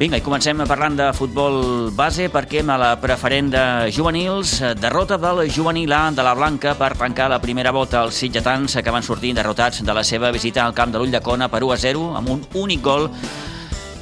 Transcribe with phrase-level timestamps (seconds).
[0.00, 5.42] Vinga, i comencem parlant de futbol base perquè a la preferent de juvenils, derrota del
[5.52, 8.00] juvenil A de la Blanca per tancar la primera volta.
[8.06, 11.60] Els sitgetans que van sortir derrotats de la seva visita al camp de l'Ulldecona per
[11.66, 13.10] 1 a 0 amb un únic gol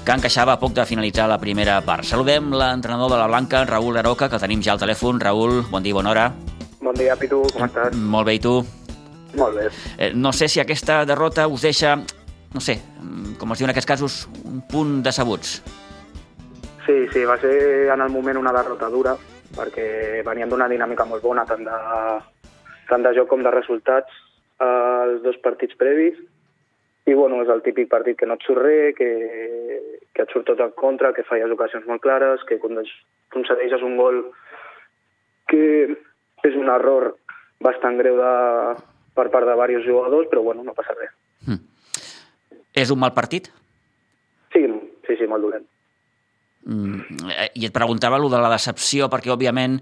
[0.05, 2.07] que encaixava a poc de finalitzar la primera part.
[2.07, 5.19] Saludem l'entrenador de la Blanca, Raül Aroca, que tenim ja al telèfon.
[5.19, 6.29] Raül, bon dia, bona hora.
[6.79, 7.99] Bon dia, Pitu, com estàs?
[7.99, 8.55] Molt bé, i tu?
[9.35, 9.67] Molt bé.
[9.99, 11.97] Eh, no sé si aquesta derrota us deixa,
[12.55, 12.79] no sé,
[13.43, 15.59] com es diu en aquests casos, un punt decebuts.
[16.89, 19.13] Sí, sí, va ser en el moment una derrota dura,
[19.53, 21.77] perquè veníem d'una dinàmica molt bona, tant de,
[22.89, 24.09] tant de joc com de resultats,
[24.65, 26.17] als dos partits previs,
[27.05, 29.11] i bueno, és el típic partit que no et surt res, que,
[30.17, 34.25] que et surt tot en contra, que falles ocasions molt clares, que concedeixes un gol
[35.53, 35.65] que
[36.49, 37.19] és un error
[37.61, 38.35] bastant greu de,
[39.13, 41.13] per part de diversos jugadors, però bueno, no passa res.
[41.45, 41.67] Mm.
[42.81, 43.53] És un mal partit?
[44.57, 44.65] Sí,
[45.05, 45.69] sí, sí, molt dolent.
[46.69, 49.79] Mm, I et preguntava allò de la decepció, perquè, òbviament,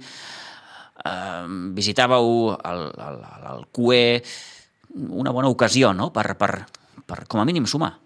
[1.05, 1.45] eh,
[1.77, 3.21] visitàveu el, el,
[3.53, 4.03] el QE,
[5.19, 6.53] una bona ocasió, no?, per, per,
[7.07, 7.97] per com a mínim sumar.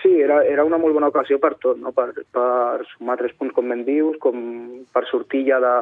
[0.00, 1.92] Sí, era, era una molt bona ocasió per tot, no?
[1.92, 4.38] per, per sumar tres punts, com ben dius, com
[4.94, 5.74] per sortir ja de,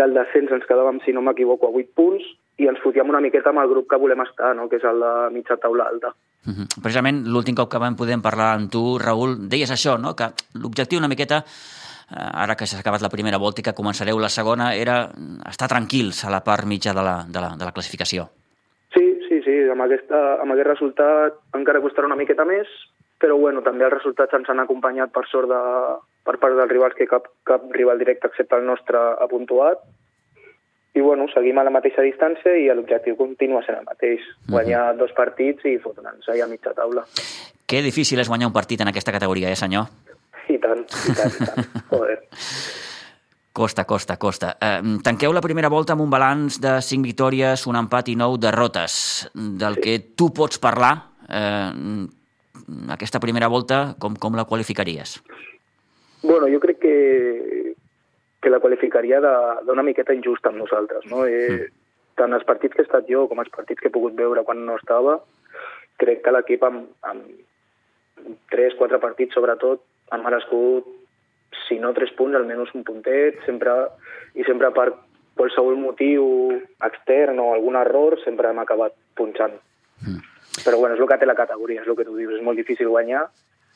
[0.00, 2.24] del descens ens quedàvem, si no m'equivoco, a 8 punts,
[2.56, 4.68] i ens fotíem una miqueta amb el grup que volem estar, no?
[4.68, 6.12] que és el de mitja taula alta.
[6.46, 6.66] Uh -huh.
[6.82, 10.14] Precisament l'últim cop que vam poder parlar amb tu, Raül, deies això, no?
[10.14, 11.44] que l'objectiu una miqueta,
[12.10, 15.10] eh, ara que s'ha acabat la primera volta i que començareu la segona, era
[15.48, 18.28] estar tranquils a la part mitja de la, de la, de la classificació.
[18.94, 22.66] Sí, sí, sí, amb, aquesta, amb aquest resultat encara costarà una miqueta més,
[23.18, 25.60] però bueno, també els resultats ens han acompanyat per sort de,
[26.24, 29.78] per part dels rivals que cap, cap rival directe excepte el nostre ha puntuat,
[30.96, 34.94] i bueno, seguim a la mateixa distància i l'objectiu continua sent el mateix, guanyar uh
[34.94, 34.98] -huh.
[35.02, 37.04] dos partits i fotre'ns allà a mitja taula.
[37.66, 39.84] Que difícil és guanyar un partit en aquesta categoria, eh, senyor?
[40.48, 41.66] I tant, i tant, i tant.
[41.90, 42.18] Joder.
[43.52, 44.56] Costa, costa, costa.
[44.60, 48.38] Eh, tanqueu la primera volta amb un balanç de 5 victòries, un empat i 9
[48.38, 49.30] derrotes.
[49.34, 49.80] Del sí.
[49.80, 50.94] que tu pots parlar,
[51.28, 52.06] eh,
[52.88, 55.22] aquesta primera volta, com, com la qualificaries?
[56.22, 56.94] Bueno, jo crec que
[58.42, 61.06] que la qualificaria d'una miqueta injusta amb nosaltres.
[61.10, 61.24] No?
[61.26, 61.82] Eh, mm.
[62.16, 64.62] Tant els partits que he estat jo com els partits que he pogut veure quan
[64.64, 65.18] no estava,
[66.00, 69.82] crec que l'equip amb, amb 3-4 partits sobretot
[70.12, 70.86] ha merescut,
[71.66, 73.74] si no 3 punts, almenys un puntet, sempre,
[74.34, 74.88] i sempre per
[75.36, 76.26] qualsevol motiu
[76.86, 79.56] extern o algun error sempre hem acabat punxant.
[80.04, 80.22] Mm.
[80.64, 82.56] Però bueno, és el que té la categoria, és el que tu dius, és molt
[82.56, 83.26] difícil guanyar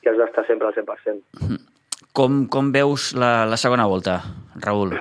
[0.00, 1.20] i has d'estar sempre al 100%.
[1.44, 1.60] Mm.
[2.16, 4.18] Com, com veus la, la segona volta,
[4.64, 4.96] Raül?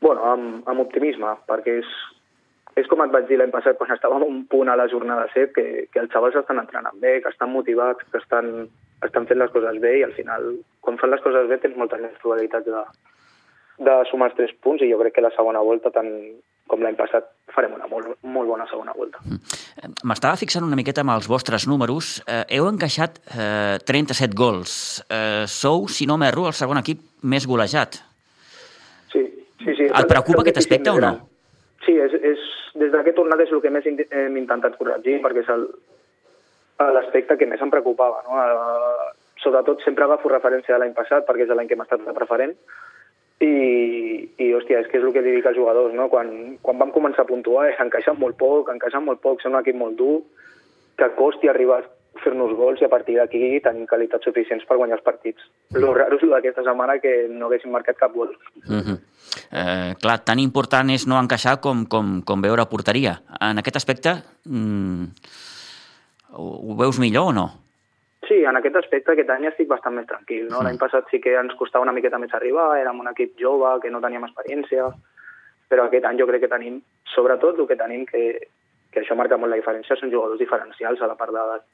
[0.00, 1.90] Bueno, amb, amb optimisme, perquè és,
[2.80, 5.52] és com et vaig dir l'any passat quan estàvem un punt a la jornada 7,
[5.56, 8.68] que, que els xavals estan entrenant bé, que estan motivats, que estan,
[9.04, 10.48] estan fent les coses bé i al final,
[10.80, 12.84] quan fan les coses bé, tens moltes més probabilitats de,
[13.90, 16.08] de sumar els tres punts i jo crec que la segona volta, tant
[16.68, 19.22] com l'any passat, farem una molt, molt bona segona volta.
[19.24, 19.94] Mm.
[20.08, 22.18] M'estava fixant una miqueta amb els vostres números.
[22.26, 24.72] Eh, heu encaixat eh, 37 gols.
[25.08, 28.00] Eh, sou, si no m'erro, el segon equip més golejat.
[29.12, 29.24] Sí,
[29.64, 29.74] sí.
[29.74, 31.14] sí Et preocupa aquest aspecte o no?
[31.86, 32.48] Sí, és, és,
[32.78, 35.54] des d'aquest tornat és el que més hem intentat corregir, perquè és
[36.94, 38.20] l'aspecte que més em preocupava.
[38.28, 38.42] No?
[38.44, 39.08] Eh,
[39.42, 42.54] sobretot sempre agafo referència de l'any passat, perquè és l'any que hem estat de preferent,
[43.40, 43.52] i,
[44.38, 46.08] i hòstia, és que és el que li dic als jugadors, no?
[46.10, 49.60] Quan, quan vam començar a puntuar és encaixar molt poc, encaixar molt poc, ser un
[49.60, 50.16] equip molt dur,
[50.98, 51.88] que costi arribar a
[52.24, 55.44] fer-nos gols i a partir d'aquí tenim qualitats suficients per guanyar els partits.
[55.70, 55.82] Mm.
[55.84, 58.34] Lo raro és d'aquesta setmana que no haguéssim marcat cap gol.
[58.66, 58.98] Mm -hmm.
[59.52, 63.20] eh, clar, tan important és no encaixar com, com, com veure porteria.
[63.40, 65.04] En aquest aspecte, mm,
[66.32, 67.67] ho, ho veus millor o no?
[68.28, 70.50] Sí, en aquest aspecte aquest any estic bastant més tranquil.
[70.52, 70.60] No?
[70.64, 73.90] L'any passat sí que ens costava una miqueta més arribar, érem un equip jove, que
[73.90, 74.90] no teníem experiència,
[75.72, 76.82] però aquest any jo crec que tenim,
[77.14, 78.22] sobretot el que tenim, que,
[78.92, 81.64] que això marca molt la diferència, són jugadors diferencials a la part d'edat.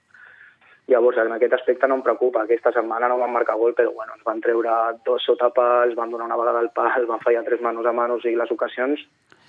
[0.93, 2.45] Llavors, en aquest aspecte no em preocupa.
[2.45, 4.75] Aquesta setmana no van marcar gol, però bueno, ens van treure
[5.07, 8.27] dos sota pals, van donar una vegada al pal, van fallar tres manos a manos
[8.29, 9.01] i les ocasions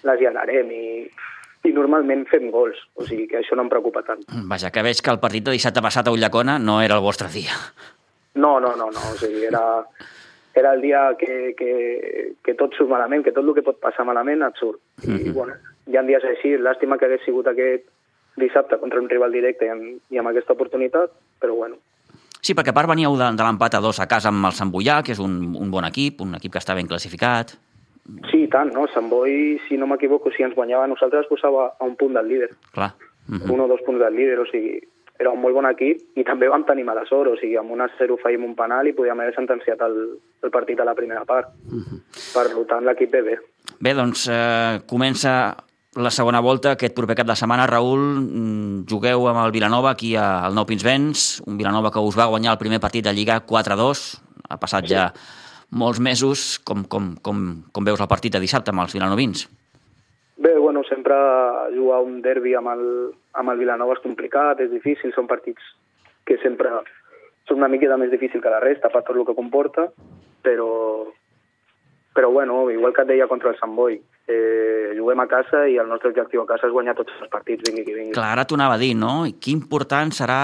[0.05, 0.85] les llenarem i
[1.65, 4.21] i normalment fem gols, o sigui que això no em preocupa tant.
[4.49, 7.29] Vaja, que veig que el partit de dissabte passat a Ullacona no era el vostre
[7.33, 7.57] dia.
[8.35, 9.63] No, no, no, no, o sigui, era,
[10.53, 11.71] era el dia que, que,
[12.43, 14.79] que tot surt malament, que tot el que pot passar malament et surt.
[15.03, 15.33] I, mm -hmm.
[15.33, 15.53] bueno,
[15.87, 17.87] hi ha dies així, làstima que hagués sigut aquest
[18.35, 21.77] dissabte contra un rival directe i amb, i amb aquesta oportunitat, però bueno.
[22.41, 24.71] Sí, perquè a part veníeu de, de l'empat a dos a casa amb el Sant
[24.71, 27.55] Boià, que és un, un bon equip, un equip que està ben classificat.
[28.29, 28.85] Sí, i tant, no?
[28.93, 32.51] Sant Boi, si no m'equivoco, si ens guanyava nosaltres, posava a un punt del líder.
[32.71, 32.93] Clar.
[33.27, 33.53] Uh -huh.
[33.53, 34.79] Un o dos punts del líder, o sigui,
[35.17, 37.81] era un molt bon equip i també vam tenir mala sort, o sigui, amb un
[37.97, 41.47] 0 feim un penal i podíem haver sentenciat el, el partit a la primera part.
[41.71, 41.99] Uh -huh.
[42.33, 43.39] Per tant, l'equip ve bé.
[43.79, 45.55] Bé, doncs eh, comença
[45.95, 50.15] la segona volta, aquest proper cap de setmana, Raül, mm, jugueu amb el Vilanova aquí
[50.15, 54.21] al Nou Pinsbens, un Vilanova que us va guanyar el primer partit de Lliga 4-2,
[54.49, 54.93] ha passat sí.
[54.93, 55.13] ja
[55.75, 57.45] molts mesos, com, com, com,
[57.75, 59.45] com veus el partit de dissabte amb els vilanovins?
[60.37, 61.15] Bé, bueno, sempre
[61.75, 62.85] jugar un derbi amb el,
[63.39, 65.63] amb el Vilanova és complicat, és difícil, són partits
[66.27, 66.71] que sempre
[67.47, 69.87] són una miqueta més difícil que la resta per tot el que comporta,
[70.43, 70.69] però,
[72.15, 75.77] però bueno, igual que et deia contra el Sant Boi, eh, juguem a casa i
[75.81, 78.15] el nostre objectiu a casa és guanyar tots els partits, vingui qui vingui.
[78.17, 79.23] Clar, ara t'ho anava a dir, no?
[79.29, 80.41] I que important serà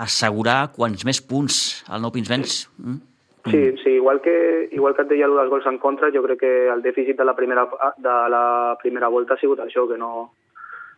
[0.00, 3.09] assegurar quants més punts al Nou Pinsbens mm?
[3.48, 3.78] Sí, mm.
[3.82, 6.82] sí, igual que, igual que et deia dels gols en contra, jo crec que el
[6.82, 7.66] dèficit de la primera,
[7.96, 10.32] de la primera volta ha sigut això, que no,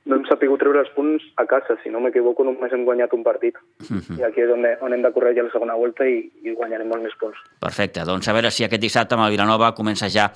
[0.04, 1.76] no hem sapigut treure els punts a casa.
[1.82, 3.58] Si no m'equivoco, només hem guanyat un partit.
[3.82, 4.18] Uh -huh.
[4.18, 7.04] I aquí és on, on hem de corregir la segona volta i, i guanyarem molts
[7.04, 7.38] més punts.
[7.60, 8.04] Perfecte.
[8.04, 10.32] Doncs a veure si aquest dissabte amb el Vilanova comença ja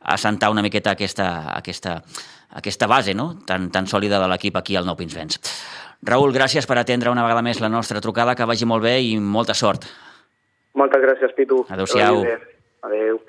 [0.00, 2.02] a sentar una miqueta aquesta, aquesta,
[2.50, 3.38] aquesta base no?
[3.46, 5.40] tan, tan sòlida de l'equip aquí al Nou Pinsbens.
[6.02, 9.18] Raül, gràcies per atendre una vegada més la nostra trucada, que vagi molt bé i
[9.18, 9.86] molta sort.
[10.74, 11.62] Moltes gràcies, Pitu.
[11.70, 12.24] Adéu-siau.
[12.82, 13.20] Adéu.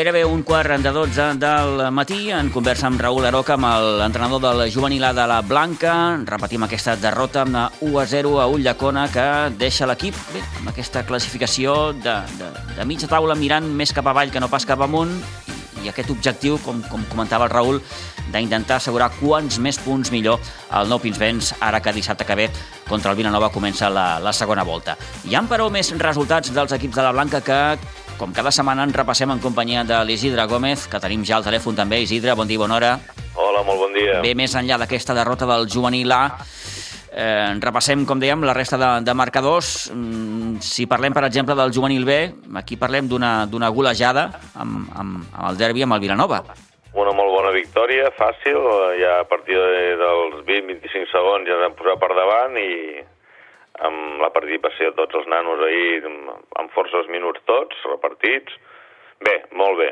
[0.00, 3.66] Gairebé un quart de 12 del matí en conversa amb Raül Aroca, amb
[4.00, 6.16] l'entrenador del juvenil de la Blanca.
[6.24, 9.26] Repetim aquesta derrota amb 1 a 0 a Ullacona que
[9.60, 10.16] deixa l'equip
[10.62, 12.48] amb aquesta classificació de, de,
[12.78, 15.12] de mitja taula mirant més cap avall que no pas cap amunt
[15.82, 17.84] i, aquest objectiu, com, com comentava el Raül,
[18.32, 20.40] d'intentar assegurar quants més punts millor
[20.72, 22.48] al Nou Pinsbens ara que dissabte que ve
[22.88, 24.96] contra el Vilanova comença la, la segona volta.
[25.28, 27.60] Hi han, però, més resultats dels equips de la Blanca que
[28.20, 31.78] com cada setmana en repassem en companyia de l'Isidre Gómez, que tenim ja al telèfon
[31.78, 32.02] també.
[32.04, 32.90] Isidre, bon dia, bona hora.
[33.32, 34.18] Hola, molt bon dia.
[34.20, 36.24] Bé, més enllà d'aquesta derrota del juvenil A,
[37.16, 39.88] eh, repassem, com dèiem, la resta de, de marcadors.
[39.94, 42.18] Mm, si parlem, per exemple, del juvenil B,
[42.60, 46.42] aquí parlem d'una golejada amb, amb, amb el derbi amb el Vilanova.
[47.00, 48.60] Una molt bona victòria, fàcil,
[49.00, 53.00] ja a partir de, dels 20-25 segons ja vam posar per davant i
[53.86, 56.04] amb la participació de tots els nanos ahir,
[56.60, 58.56] amb forces minuts tots, repartits.
[59.24, 59.90] Bé, molt bé.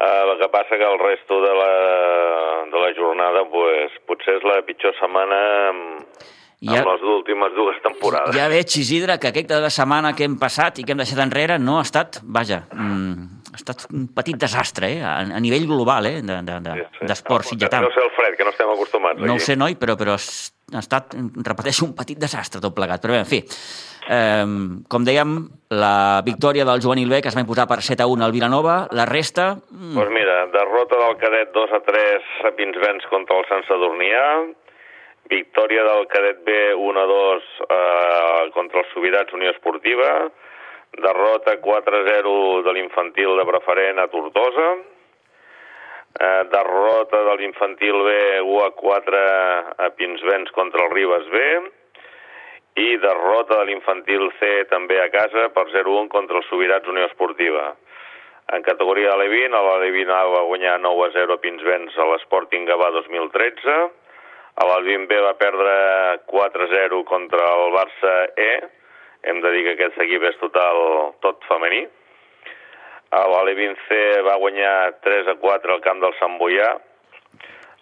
[0.00, 1.72] Uh, el que passa que el resto de la,
[2.72, 6.14] de la jornada pues, potser és la pitjor setmana amb,
[6.64, 8.32] ja, amb les últimes dues temporades.
[8.36, 11.76] Ja veig, Isidre, que aquesta setmana que hem passat i que hem deixat enrere no
[11.76, 15.02] ha estat, vaja, mm, estat un petit desastre, eh?
[15.04, 16.16] a, a nivell global, eh?
[16.22, 17.14] d'esport de, de,
[17.44, 17.82] sí, sitgetà.
[17.84, 19.20] No sé el fred, que no estem acostumats.
[19.20, 19.42] No aquí.
[19.42, 21.16] ho sé, noi, però, però ha estat,
[21.46, 23.02] repeteixo, un petit desastre tot plegat.
[23.02, 23.40] Però bé, en fi,
[24.10, 24.46] eh,
[24.90, 25.36] com dèiem,
[25.76, 28.80] la victòria del juvenil B, que es va imposar per 7 a 1 al Vilanova,
[28.96, 29.52] la resta...
[29.70, 34.26] Doncs pues mira, derrota del cadet 2 a 3 a Pinsbens contra el Sant Sadurnià,
[35.30, 40.14] victòria del cadet B 1 a 2 eh, contra els Sobirats Unió Esportiva,
[40.98, 44.70] derrota 4 a 0 de l'infantil de preferent a Tortosa,
[46.18, 49.20] eh, derrota de l'infantil B 1 a 4
[49.78, 51.44] a Pinsbens contra el Ribes B.
[52.80, 57.74] I derrota de l'infantil C també a casa per 0-1 contra el Sobirats Unió Esportiva.
[58.50, 62.66] En categoria de l'E20, l'E20 A va guanyar 9 a 0 a Pinsbens a l'Sporting
[62.66, 63.76] Gavà 2013,
[64.60, 65.74] a l'Alvin B va perdre
[66.26, 68.52] 4 a 0 contra el Barça E,
[69.22, 70.78] hem de dir que aquest equip és total
[71.24, 71.86] tot femení,
[73.10, 76.70] l'Ale C va guanyar 3 a 4 al camp del Sant Boià.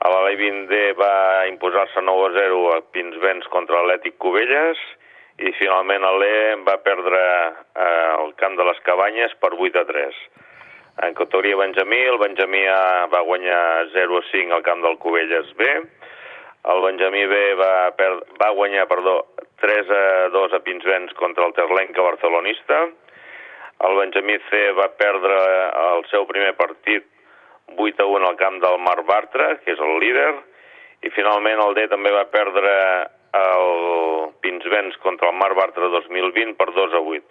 [0.00, 0.36] l'Ale
[0.70, 4.78] D va imposar-se 9 a 0 a Pinsbens contra l'Atlètic Cubelles
[5.38, 10.16] i finalment l'E va perdre eh, el camp de les Cabanyes per 8 a 3.
[11.06, 12.64] En categoria Benjamí, el Benjamí
[13.12, 15.68] va guanyar 0 a 5 al camp del Cubelles B.
[16.68, 18.10] El Benjamí B va, per,
[18.40, 19.20] va guanyar perdó,
[19.62, 22.86] 3 a 2 a Pinsbens contra el Terlenca barcelonista
[23.86, 25.36] el Benjamí C va perdre
[25.92, 27.04] el seu primer partit
[27.76, 30.32] 8 a 1 al camp del Mar Bartra, que és el líder,
[31.04, 32.72] i finalment el D també va perdre
[33.38, 37.22] el Pinsbens contra el Mar Bartra 2020 per 2 a 8.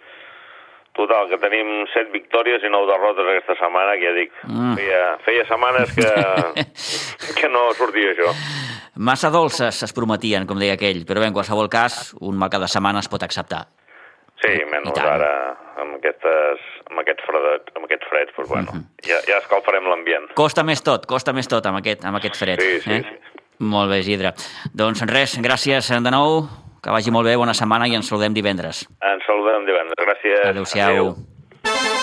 [0.98, 4.72] Total, que tenim 7 victòries i 9 derrotes aquesta setmana, que ja dic, mm.
[4.78, 6.08] feia, feia setmanes que,
[7.42, 8.32] que no sortia això.
[8.98, 12.66] Massa dolces es prometien, com deia aquell, però bé, en qualsevol cas, un mal cada
[12.66, 13.68] setmana es pot acceptar.
[14.42, 15.30] Sí, menys ara,
[15.78, 19.06] amb aquestes, amb aquest fredet, amb aquest fred, doncs, bueno, uh -huh.
[19.06, 20.26] ja, ja escalfarem l'ambient.
[20.34, 22.60] Costa més tot, costa més tot amb aquest, amb aquest fred.
[22.60, 23.02] Sí, sí, eh?
[23.02, 23.42] sí.
[23.58, 24.34] Molt bé, Isidre.
[24.74, 26.48] Doncs res, gràcies de nou,
[26.82, 28.86] que vagi molt bé, bona setmana i ens saludem divendres.
[29.02, 30.06] Ens saludem divendres.
[30.06, 30.44] Gràcies.
[30.44, 31.14] Adéu-siau.
[31.14, 31.97] Adéu.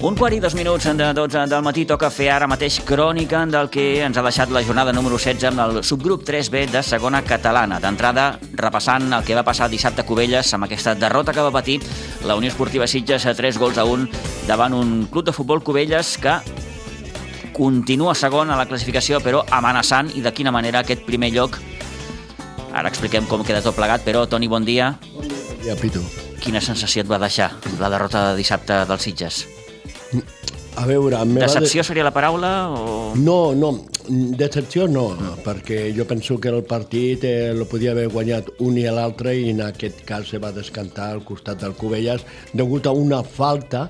[0.00, 3.66] Un quart i dos minuts de 12 del matí toca fer ara mateix crònica del
[3.68, 7.76] que ens ha deixat la jornada número 16 amb el subgrup 3B de segona catalana.
[7.84, 11.82] D'entrada, repassant el que va passar dissabte a Cubelles amb aquesta derrota que va patir
[12.24, 14.08] la Unió Esportiva Sitges a 3 gols a 1
[14.48, 16.38] davant un club de futbol Cubelles que
[17.52, 21.60] continua segon a la classificació però amenaçant i de quina manera aquest primer lloc
[22.72, 24.94] ara expliquem com queda tot plegat però Toni, bon dia.
[25.12, 25.28] Bon
[25.60, 26.00] dia, Pitu.
[26.40, 29.59] Quina sensació et va deixar la derrota de dissabte dels Sitges?
[30.80, 31.18] A veure...
[31.34, 31.86] Decepció de...
[31.86, 32.70] seria la paraula?
[32.70, 33.12] O...
[33.18, 33.72] No, no,
[34.10, 38.78] decepció no, no, perquè jo penso que el partit eh, lo podia haver guanyat un
[38.78, 42.24] i l'altre i en aquest cas se va descantar al costat del Cubelles
[42.54, 43.88] degut a una falta,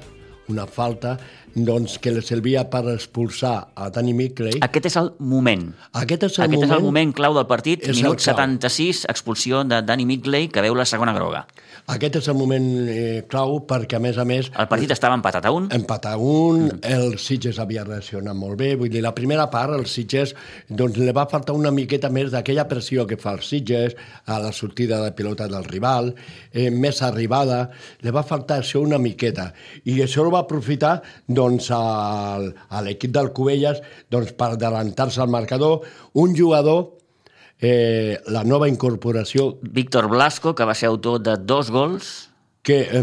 [0.49, 1.17] una falta
[1.55, 4.61] doncs, que li servia per expulsar a Dani Mickley.
[4.65, 5.67] Aquest és el moment.
[5.99, 8.37] Aquest és el, Aquest moment, és el moment clau del partit, minut el clau.
[8.37, 11.47] 76, expulsió de Dani Mickley, que veu la segona groga.
[11.91, 15.47] Aquest és el moment eh, clau perquè, a més a més, El partit estava empatat
[15.49, 19.49] a un, Empat a un, el Sitges havia reaccionat molt bé, vull dir, la primera
[19.51, 20.35] part, el Sitges,
[20.69, 24.53] doncs li va faltar una miqueta més d'aquella pressió que fa el Sitges a la
[24.53, 26.13] sortida de pilota del rival,
[26.53, 27.71] eh, més arribada,
[28.05, 29.51] li va faltar això una miqueta,
[29.85, 35.33] i això el va aprofitar, doncs, al, a l'equip del Cubelles, doncs, per adelantar-se al
[35.33, 37.01] marcador, un jugador
[37.61, 42.11] eh, la nova incorporació Víctor Blasco, que va ser autor de dos gols,
[42.63, 43.03] que eh,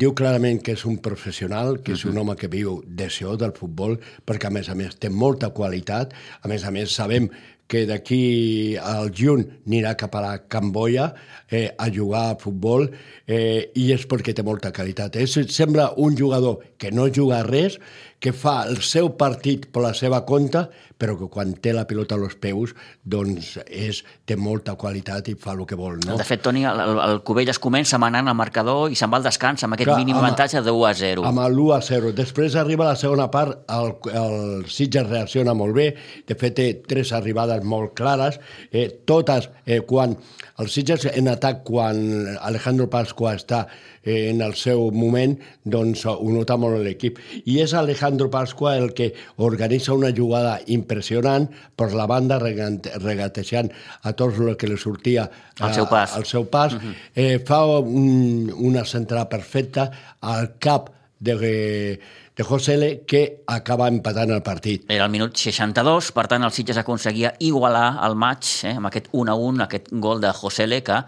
[0.00, 3.98] diu clarament que és un professional, que és un home que viu d'això, del futbol,
[4.24, 7.28] perquè a més a més té molta qualitat, a més a més sabem
[7.68, 11.10] que d'aquí al juny anirà cap a la Camboya
[11.52, 15.20] eh, a jugar a futbol eh, i és perquè té molta qualitat.
[15.20, 17.76] És, sembla un jugador que no juga res,
[18.18, 20.64] que fa el seu partit per la seva compte,
[20.98, 22.72] però que quan té la pilota als peus
[23.06, 26.00] doncs és, té molta qualitat i fa el que vol.
[26.02, 26.16] No?
[26.18, 29.28] De fet, Toni, el, el, el Cubelles comença manant al marcador i se'n va al
[29.28, 31.26] descans amb aquest Clar, mínim amb- avantatge de 1 a 0.
[31.30, 32.10] Amb el 1 a 0.
[32.18, 35.92] Després arriba la segona part, el, el Sitges reacciona molt bé,
[36.26, 38.40] de fet té tres arribades molt clares,
[38.72, 40.16] eh, totes eh, quan
[40.58, 42.02] el Sitges en atac, quan
[42.42, 43.68] Alejandro Pascua està
[44.02, 47.22] eh, en el seu moment, doncs ho nota molt l'equip.
[47.46, 53.70] I és Alejandro Pascua el que organitza una jugada impressionant per la banda, regatejant
[54.02, 55.28] a tots el que li sortia
[55.60, 56.14] Al seu pas.
[56.16, 56.76] al seu pas,
[57.14, 62.00] eh, fa un, una centrada perfecta al cap de,
[62.36, 64.84] de José L, que acaba empatant el partit.
[64.88, 69.10] Era el minut 62, per tant el Sitges aconseguia igualar el maig eh, amb aquest
[69.12, 71.02] 1 a 1, aquest gol de José L, que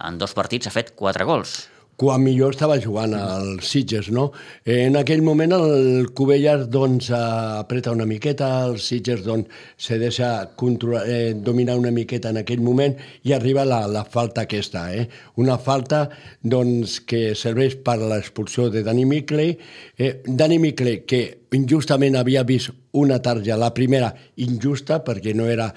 [0.00, 1.68] en dos partits ha fet 4 gols.
[2.00, 4.30] Quan millor estava jugant al Sitges, no?
[4.64, 11.02] En aquell moment el Cubelles doncs apreta una miqueta, el Sitges doncs se deixa controlar,
[11.04, 12.96] eh, dominar una miqueta en aquell moment
[13.28, 15.10] i arriba la, la falta aquesta, eh?
[15.44, 16.06] Una falta
[16.40, 19.58] doncs que serveix per l'expulsió de Dani Mickley.
[19.98, 25.68] Eh, Dani Mickley, que injustament havia vist una tarja, la primera injusta perquè no era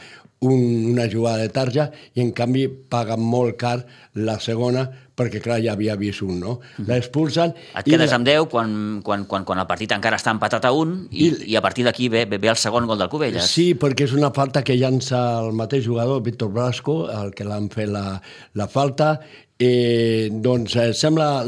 [0.43, 3.77] un, una jugada de tarja i en canvi paga molt car
[4.13, 6.55] la segona perquè clar ja havia vist un, no?
[6.87, 8.73] L'expulsen Et quedes amb 10 quan,
[9.05, 11.85] quan, quan, quan el partit encara està empatat a 1 i, I- i a partir
[11.85, 13.45] d'aquí ve, ve, ve el segon gol del Cubelles.
[13.49, 17.69] Sí, perquè és una falta que llança el mateix jugador, Víctor Blasco, el que l'han
[17.73, 18.21] fet la,
[18.53, 19.19] la falta.
[19.59, 21.43] Eh, doncs eh, sembla...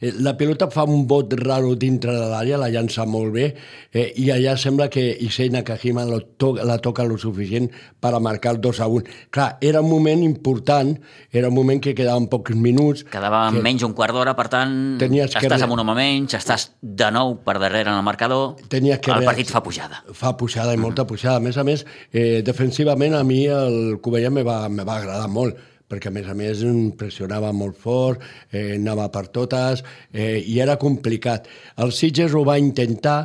[0.00, 3.48] eh, La pilota fa un bot raro dintre de l'àrea, la llança molt bé,
[3.92, 7.68] eh, i allà sembla que Issei Nakajima lo to la toca lo suficient
[8.00, 9.02] per a marcar el 2 a 1.
[9.34, 10.94] Clar, era un moment important,
[11.32, 14.96] era un moment que quedaven pocs minuts, Quedava que- menys un quart d'hora, per tant,
[14.98, 18.54] Tenies que estàs amb un home menys, estàs de nou per darrere en el marcador,
[18.68, 20.04] Tenies que el partit fa pujada.
[20.12, 21.36] fa pujada i molta pujada.
[21.36, 25.28] A més a més, eh, defensivament a mi el Covella me va, me va agradar
[25.28, 25.56] molt
[25.88, 26.62] perquè a més a més
[26.98, 31.48] pressionava molt fort, eh, anava per totes eh, i era complicat.
[31.76, 33.20] El Sitges ho va intentar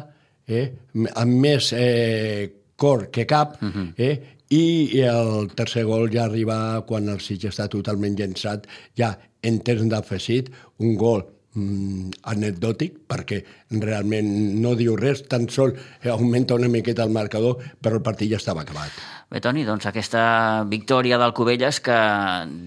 [0.48, 0.70] eh,
[1.15, 3.60] amb més eh, cor que cap
[3.98, 4.15] eh,
[4.53, 4.63] i,
[5.08, 8.67] el tercer gol ja arriba quan el Sitges està totalment llençat,
[8.98, 11.24] ja en temps d'afegit, un gol
[11.54, 14.30] anecdòtic, perquè realment
[14.62, 15.76] no diu res, tan sol
[16.10, 18.96] augmenta una miqueta el marcador, però el partit ja estava acabat.
[19.30, 21.98] Bé, Toni, doncs aquesta victòria del Cubelles que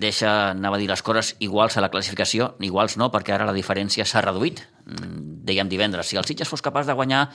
[0.02, 3.54] deixa, anava a dir, les coses iguals a la classificació, iguals no, perquè ara la
[3.54, 4.62] diferència s'ha reduït.
[4.86, 7.26] Mm, dèiem divendres, si el Sitges fos capaç de guanyar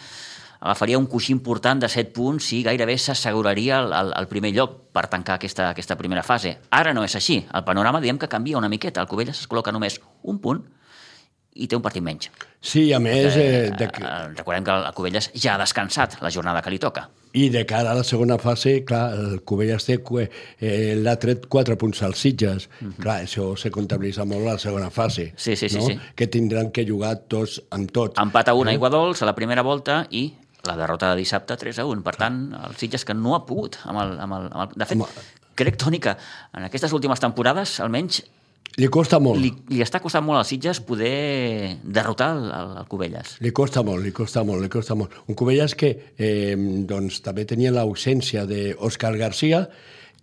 [0.62, 4.76] agafaria un coixí important de 7 punts i gairebé s'asseguraria el, el, el primer lloc
[4.94, 6.60] per tancar aquesta, aquesta primera fase.
[6.70, 7.40] Ara no és així.
[7.50, 9.02] El panorama diem que canvia una miqueta.
[9.02, 10.62] El Covelles es col·loca només un punt
[11.62, 12.30] i té un partit menys.
[12.62, 13.38] Sí, a més...
[13.38, 13.88] Eh, de...
[13.88, 17.08] eh, recordem que el Covelles ja ha descansat la jornada que li toca.
[17.38, 19.98] I de cara a la segona fase, clar, el Covelles té,
[20.60, 22.68] eh, l'ha tret 4 punts als Sitges.
[22.68, 22.92] Uh mhm.
[22.92, 23.02] -huh.
[23.04, 25.34] Clar, això se comptabilitza molt a la segona fase.
[25.36, 25.88] Sí, sí, sí, no?
[25.88, 26.00] sí.
[26.16, 28.20] Que tindran que jugar tots amb tots.
[28.20, 28.74] Empat a una eh?
[28.74, 32.04] aigua dolç a la primera volta i la derrota de dissabte 3 a 1.
[32.04, 34.20] Per tant, el Sitges que no ha pogut amb el...
[34.20, 34.78] Amb el, amb el...
[34.78, 35.08] De fet, Home.
[35.56, 36.16] crec, Toni, que
[36.54, 38.24] en aquestes últimes temporades, almenys,
[38.80, 39.42] li costa molt.
[39.42, 43.38] Li, li està costant molt als Sitges poder derrotar el, el, el Cubelles.
[43.44, 45.16] Li costa molt, li costa molt, li costa molt.
[45.28, 46.56] Un Cubelles que eh,
[46.88, 49.66] doncs, també tenia l'ausència d'Òscar Garcia,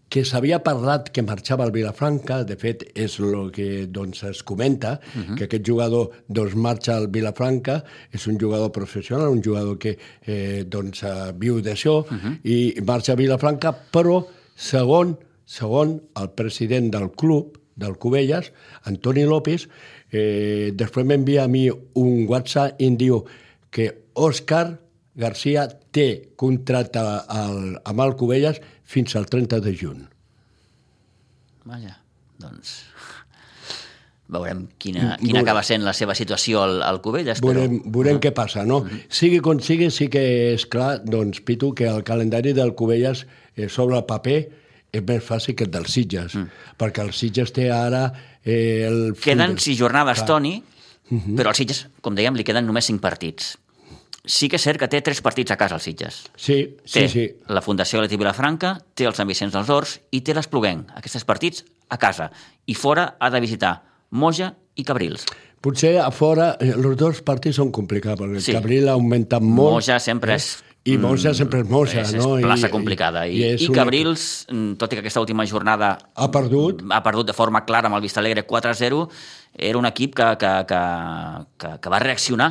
[0.08, 4.98] que s'havia parlat que marxava al Vilafranca, de fet és el que doncs, es comenta,
[5.00, 5.36] uh -huh.
[5.36, 10.64] que aquest jugador doncs, marxa al Vilafranca, és un jugador professional, un jugador que eh,
[10.66, 12.38] doncs, eh, viu d'això, uh -huh.
[12.44, 18.50] i marxa a Vilafranca, però segon, segon el president del club, del Cubelles,
[18.90, 19.68] Antoni López,
[20.10, 23.22] eh, després m'envia a mi un WhatsApp i em diu
[23.70, 24.78] que Òscar
[25.18, 30.04] Garcia té contracte al, amb el Cubelles fins al 30 de juny.
[31.68, 31.96] Vaja,
[32.40, 32.76] doncs
[34.34, 37.42] veurem quina, mm, quina acaba sent la seva situació al, al Cubelles.
[37.44, 37.94] Veurem, però...
[37.98, 38.22] veurem ah.
[38.26, 38.80] què passa, no?
[38.84, 39.18] Mm -hmm.
[39.20, 43.68] Sigui com sigui, sí que és clar, doncs, Pitu, que el calendari del Cubelles eh,
[43.68, 44.40] sobre el paper
[44.92, 46.74] és més fàcil que el dels Sitges, mm.
[46.80, 48.06] perquè el Sitges té ara
[48.42, 49.00] eh, el...
[49.20, 51.36] Queden sis jornades, Toni, uh -huh.
[51.36, 53.56] però al Sitges, com dèiem, li queden només cinc partits
[54.28, 56.20] sí que és cert que té tres partits a casa, als Sitges.
[56.36, 57.26] Sí, sí, té sí.
[57.48, 60.92] la Fundació Leti Vilafranca, té el Sant Vicenç dels Horts i té l'Espluguenc.
[61.00, 62.28] Aquests partits a casa.
[62.68, 63.78] I fora ha de visitar
[64.10, 65.24] Moja i Cabrils.
[65.64, 68.54] Potser a fora els eh, dos partits són complicats, perquè sí.
[68.54, 69.80] Cabril ha augmentat molt.
[69.80, 70.52] Moja sempre és
[70.92, 72.36] i Moja sempre és Moja, és, no?
[72.38, 73.24] És plaça complicada.
[73.26, 74.58] I, i, i, i Cabrils, una...
[74.58, 75.96] Mm, tot i que aquesta última jornada...
[76.14, 76.84] Ha perdut.
[76.90, 79.02] Ha perdut de forma clara amb el Vista Alegre 4-0,
[79.70, 80.80] era un equip que, que, que,
[81.58, 82.50] que, que va reaccionar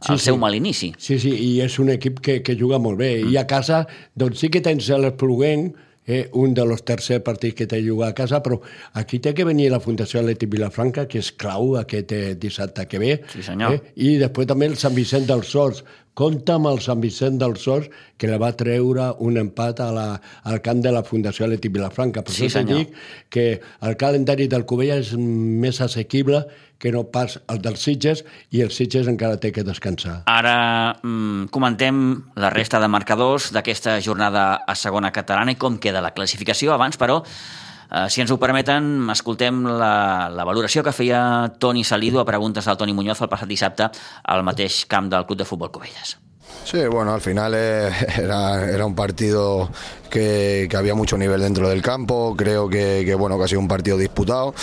[0.00, 0.40] sí, el seu sí.
[0.40, 0.92] mal inici.
[0.98, 3.12] Sí, sí, i és un equip que, que juga molt bé.
[3.20, 3.34] Mm.
[3.34, 3.84] I a casa,
[4.18, 5.76] doncs sí que tens l'Espluguenc,
[6.10, 8.58] eh, un dels tercers partits que té jugar a casa, però
[8.98, 12.98] aquí té que venir la Fundació Atleti Vilafranca, que és clau aquest eh, dissabte que
[13.02, 13.16] ve.
[13.30, 13.78] Sí, senyor.
[13.78, 13.96] Eh?
[14.08, 15.84] I després també el Sant Vicent dels Sors.
[16.20, 17.86] Compte amb el Sant Vicent dels Sors,
[18.18, 20.08] que le va treure un empat a la,
[20.50, 22.24] al camp de la Fundació Atleti Vilafranca.
[22.26, 22.90] Per sí, això dic
[23.30, 23.46] que
[23.86, 26.42] el calendari del Covella és més assequible
[26.80, 30.22] que no pas el dels Sitges, i els Sitges encara té que descansar.
[30.32, 31.98] Ara mm, comentem
[32.40, 36.72] la resta de marcadors d'aquesta jornada a segona catalana i com queda la classificació.
[36.72, 42.24] Abans, però, eh, si ens ho permeten, escoltem la, la valoració que feia Toni Salido
[42.24, 43.92] a preguntes del Toni Muñoz el passat dissabte
[44.24, 46.16] al mateix camp del Club de Futbol Covelles.
[46.64, 49.70] Sí, bueno, al final eh, era, era un partido
[50.10, 53.96] que, había mucho nivel dentro del campo, creo que, bueno, que ha sido un partido
[53.96, 54.54] disputado,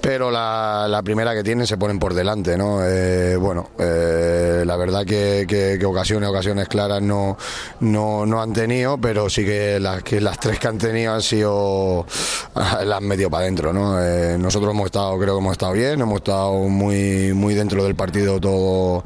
[0.00, 2.80] pero la, primera que tienen se ponen por delante, ¿no?
[2.84, 7.36] Eh, bueno, eh, la verdad que, ocasiones, ocasiones claras no,
[7.80, 12.06] no, han tenido, pero sí que las, que las tres que han tenido han sido,
[12.54, 14.00] las han metido para adentro, ¿no?
[14.38, 18.40] nosotros hemos estado, creo que hemos estado bien, hemos estado muy, muy dentro del partido
[18.40, 19.02] todo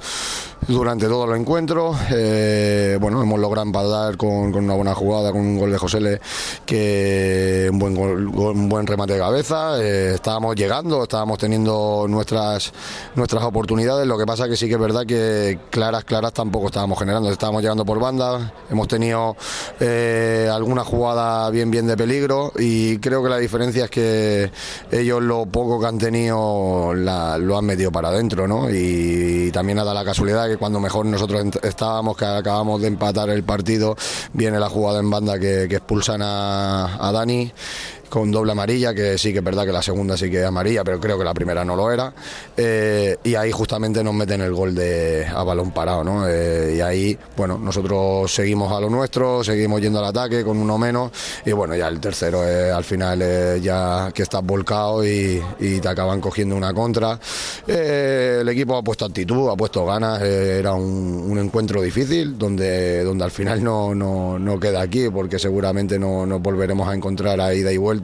[0.68, 1.94] durante todo el encuentro.
[2.10, 6.20] Eh, bueno, hemos logrado empatar con, una buena jugada, con un gol de José
[6.64, 9.80] que un buen, un buen remate de cabeza.
[9.80, 12.72] Eh, estábamos llegando, estábamos teniendo nuestras,
[13.14, 14.06] nuestras oportunidades.
[14.06, 17.30] Lo que pasa que sí que es verdad que claras, claras tampoco estábamos generando.
[17.30, 19.36] Estábamos llegando por banda, hemos tenido
[19.80, 24.50] eh, alguna jugada bien, bien de peligro y creo que la diferencia es que
[24.90, 28.70] ellos lo poco que han tenido lo han metido para adentro, ¿no?
[28.70, 32.88] Y, y también ha dado la casualidad que cuando mejor nosotros estábamos, que acabamos de
[32.88, 33.96] empatar el partido,
[34.32, 37.52] viene la jugada en banda que, expulsan a, a Dani
[38.08, 40.84] con doble amarilla, que sí que es verdad que la segunda sí que es amarilla,
[40.84, 42.12] pero creo que la primera no lo era.
[42.56, 46.28] Eh, y ahí justamente nos meten el gol de a balón parado, ¿no?
[46.28, 50.78] Eh, y ahí, bueno, nosotros seguimos a lo nuestro, seguimos yendo al ataque con uno
[50.78, 51.10] menos.
[51.44, 56.56] Y bueno, ya el tercero al final ya que estás volcado y, te acaban cogiendo
[56.56, 57.18] una contra.
[57.66, 60.22] Eh, el equipo ha puesto actitud, ha puesto ganas.
[60.22, 65.98] era un, encuentro difícil donde, donde al final no, no, no queda aquí porque seguramente
[65.98, 67.95] no nos volveremos a encontrar a ida y vuelta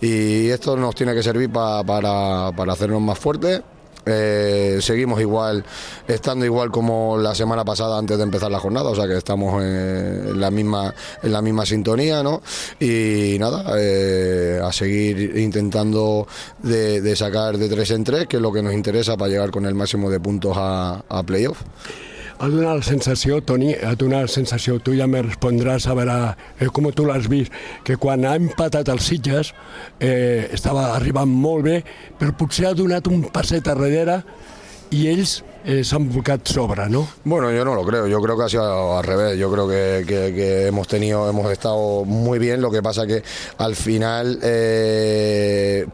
[0.00, 3.62] y, esto nos tiene que servir para, para hacernos más fuertes
[4.08, 5.64] eh, seguimos igual,
[6.06, 9.60] estando igual como la semana pasada antes de empezar la jornada, o sea que estamos
[9.60, 12.40] en la misma, en la misma sintonía, ¿no?
[12.78, 16.28] Y nada, eh, a seguir intentando
[16.62, 19.66] de, sacar de tres en tres, que es lo que nos interesa para llegar con
[19.66, 21.62] el máximo de puntos a, a playoff.
[22.36, 26.16] Ha donat la sensació, Toni, ha donat la sensació, tu ja me respondràs a veure
[26.60, 29.54] eh, com tu l'has vist, que quan ha empatat els Sitges
[29.98, 31.78] eh, estava arribant molt bé,
[32.20, 34.20] però potser ha donat un passet darrere
[34.90, 36.10] y ells eh, se han
[36.44, 37.08] sobra, ¿no?
[37.24, 40.04] Bueno, yo no lo creo, yo creo que ha sido al revés, yo creo que,
[40.06, 43.22] que, que hemos tenido, hemos estado muy bien, lo que pasa que
[43.58, 45.86] al final eh,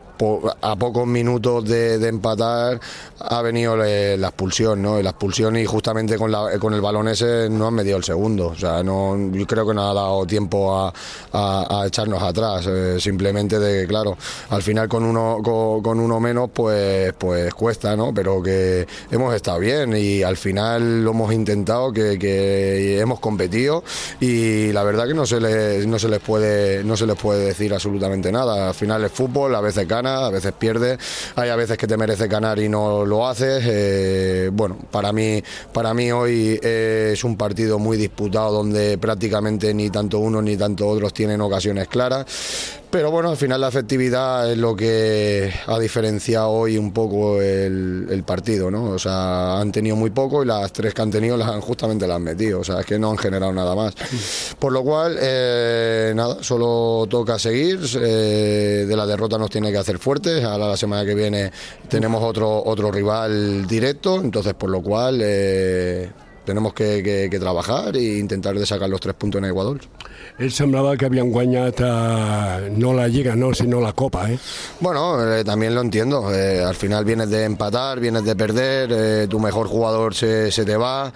[0.60, 2.80] a pocos minutos de, empatar
[3.18, 5.00] ha venido la expulsión, ¿no?
[5.00, 8.48] la expulsión y justamente con, la, con el balón ese no han medido el segundo.
[8.48, 10.74] O sea, no, creo que no ha dado tiempo
[11.32, 12.66] a, echarnos atrás.
[12.68, 14.16] Eh, simplemente de, claro,
[14.50, 18.12] al final con uno, con, uno menos, pues, pues cuesta, ¿no?
[18.14, 23.84] Pero que hemos estado bien y al final lo hemos intentado, que, que hemos competido
[24.20, 27.46] y la verdad que no se les, no se les puede, no se les puede
[27.46, 28.68] decir absolutamente nada.
[28.68, 30.98] Al final es fútbol, a veces gana a veces pierdes,
[31.36, 33.62] hay a veces que te merece ganar y no lo haces.
[33.66, 39.90] Eh, bueno, para mí, para mí hoy es un partido muy disputado donde prácticamente ni
[39.90, 42.81] tanto uno ni tanto otros tienen ocasiones claras.
[42.92, 48.22] Pero bueno, al final la efectividad es lo que ha diferenciado hoy un poco el,
[48.26, 48.90] partido, ¿no?
[48.90, 52.06] O sea, han tenido muy poco y las tres que han tenido las han justamente
[52.06, 53.94] las metido, o sea, es que no han generado nada más.
[54.58, 59.78] Por lo cual, eh, nada, solo toca seguir, eh, de la derrota nos tiene que
[59.78, 61.50] hacer fuertes, ahora la semana que viene
[61.88, 66.10] tenemos otro, otro rival directo, entonces por lo cual eh,
[66.44, 69.80] tenemos que, trabajar e intentar de sacar los tres puntos en Ecuador.
[70.38, 71.72] Él semblaba que habían guañado
[72.70, 74.30] no la liga, no, sino la copa.
[74.30, 74.38] ¿eh?
[74.80, 76.32] Bueno, eh, también lo entiendo.
[76.32, 81.12] Eh, al final vienes de empatar, vienes de perder, tu mejor jugador se, te va.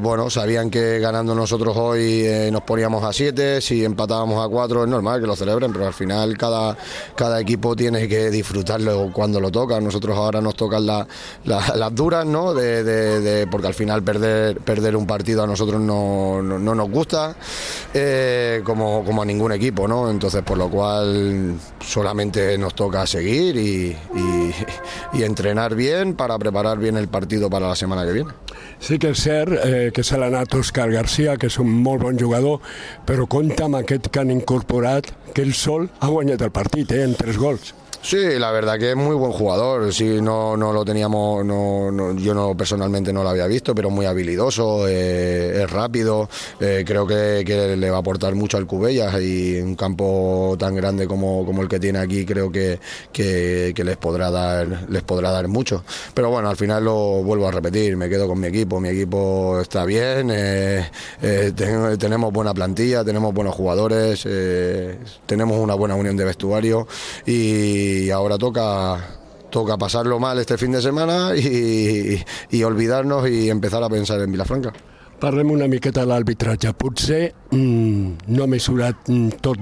[0.00, 4.90] bueno, sabían que ganando nosotros hoy nos poníamos a siete, si empatábamos a cuatro es
[4.90, 6.76] normal que lo celebren, pero al final cada,
[7.14, 9.80] cada equipo tiene que disfrutarlo cuando lo toca.
[9.80, 12.54] Nosotros ahora nos tocan las duras, ¿no?
[12.54, 14.19] De, porque al final perder,
[14.64, 17.36] perder un partido a nosotros no, no, nos gusta.
[17.92, 20.10] Eh, como, como a ningún equipo, ¿no?
[20.10, 23.96] Entonces, por lo cual solamente nos toca seguir y,
[25.22, 28.30] entrenar bien para preparar bien el partido para la semana que viene.
[28.78, 32.02] Sí que es ser eh, que se l'ha anat Òscar García, que és un molt
[32.02, 32.64] bon jugador,
[33.06, 37.04] però compta amb aquest que han incorporat, que el sol ha guanyat el partit, eh,
[37.04, 37.74] en tres gols.
[38.02, 39.92] Sí, la verdad que es muy buen jugador.
[39.92, 44.06] Sí, no, no lo teníamos, no, yo no personalmente no lo había visto, pero muy
[44.06, 46.28] habilidoso, eh, es rápido.
[46.60, 47.44] Eh, creo que,
[47.76, 51.68] le va a aportar mucho al Cubellas y un campo tan grande como, como el
[51.68, 52.80] que tiene aquí, creo que,
[53.12, 55.84] que, les podrá dar, les podrá dar mucho.
[56.14, 58.80] Pero bueno, al final lo vuelvo a repetir, me quedo con mi equipo.
[58.80, 60.88] Mi equipo está bien, eh,
[61.98, 64.26] tenemos buena plantilla, tenemos buenos jugadores,
[65.26, 66.88] tenemos una buena unión de vestuario
[67.26, 68.98] y y ahora toca
[69.50, 74.30] toca pasarlo mal este fin de semana y, y olvidarnos y empezar a pensar en
[74.30, 74.72] Vilafranca.
[75.20, 76.72] Parlem una miqueta de l'arbitratge.
[76.72, 79.58] Potser mmm, no ha mesurat mm, tot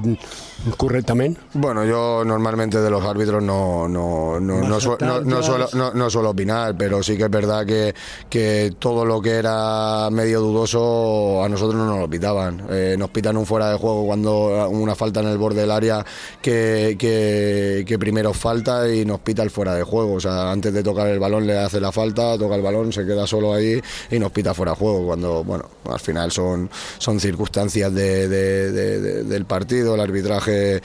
[0.76, 1.40] correctamente?
[1.54, 7.02] Bueno, yo normalmente de los árbitros no, no, no, no, suelo, no, suelo opinar, pero
[7.02, 7.94] sí que es verdad que,
[8.28, 12.66] que todo lo que era medio dudoso a nosotros no nos lo pitaban.
[12.70, 16.04] Eh, nos pitan un fuera de juego cuando una falta en el borde del área
[16.42, 20.14] que, que, que, primero falta y nos pita el fuera de juego.
[20.14, 23.06] O sea, antes de tocar el balón le hace la falta, toca el balón, se
[23.06, 25.06] queda solo ahí y nos pita fuera de juego.
[25.06, 30.82] Cuando, bueno, al final son, son circunstancias de, del partido, el arbitraje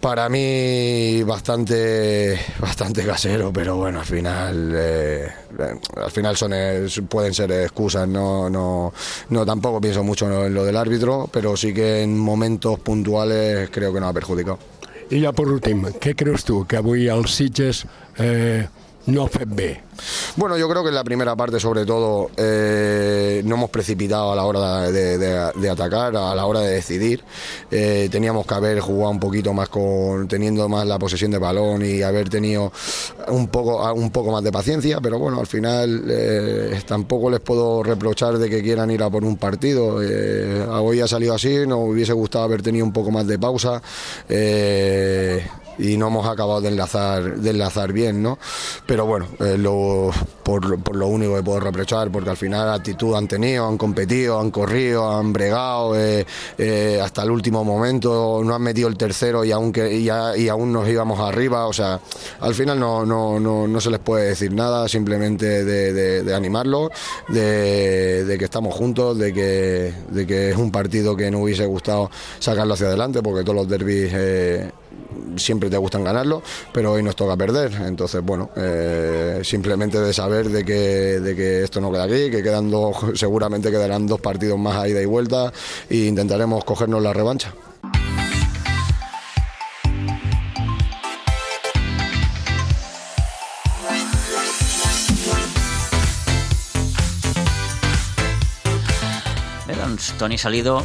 [0.00, 5.28] para mí bastante bastante casero, pero bueno, al final eh,
[5.96, 6.52] al final son
[7.08, 8.94] pueden ser excusas, no no
[9.28, 13.92] no tampoco pienso mucho en lo del árbitro, pero sí que en momentos puntuales creo
[13.92, 14.58] que no ha perjudicado.
[15.10, 18.66] Y ya por último, ¿qué crees tú que avui al Sitges eh,
[19.06, 19.48] no fet
[20.36, 24.36] Bueno, yo creo que en la primera parte, sobre todo, eh, no hemos precipitado a
[24.36, 27.22] la hora de, atacar, a la hora de decidir.
[27.70, 31.84] Eh, teníamos que haber jugado un poquito más con, teniendo más la posesión de balón
[31.84, 32.72] y haber tenido
[33.28, 37.82] un poco, un poco más de paciencia, pero bueno, al final eh, tampoco les puedo
[37.82, 39.96] reprochar de que quieran ir a por un partido.
[39.96, 43.82] hoy ha salido así, nos hubiese gustado haber tenido un poco más de pausa
[45.78, 48.38] y no hemos acabado de enlazar, de enlazar bien, ¿no?
[48.86, 50.10] Pero bueno, lo,
[50.42, 54.38] por, por, lo único que puedo reprochar, porque al final actitud han tenido, han competido,
[54.38, 56.26] han corrido, han bregado eh,
[56.58, 60.48] eh, hasta el último momento, no han metido el tercero y aún, que, y, y
[60.48, 62.00] aún nos íbamos arriba, o sea,
[62.40, 66.34] al final no, no, no, no se les puede decir nada, simplemente de, de, de
[66.34, 66.90] animarlos,
[67.28, 71.66] de, de, que estamos juntos, de que, de que es un partido que no hubiese
[71.66, 74.70] gustado sacarlo hacia adelante, porque todos los derbis eh,
[75.36, 76.42] siempre te gustan ganarlo,
[76.72, 77.72] pero hoy nos toca perder.
[77.86, 82.42] Entonces, bueno, eh, simplemente de saber de que, de que esto no queda aquí, que
[82.42, 85.52] quedan dos, seguramente quedarán dos partidos más a ida y vuelta
[85.88, 87.52] e intentaremos cogernos la revancha.
[99.66, 100.82] Bé, doncs, Toni Salido,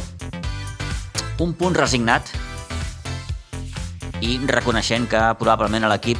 [1.38, 2.49] un punt resignat
[4.20, 6.18] i reconeixent que probablement a l'equip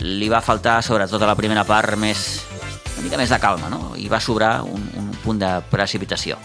[0.00, 2.40] li va faltar, sobretot a la primera part, més,
[2.96, 3.92] una mica més de calma, no?
[4.00, 6.38] I va sobrar un, un punt de precipitació.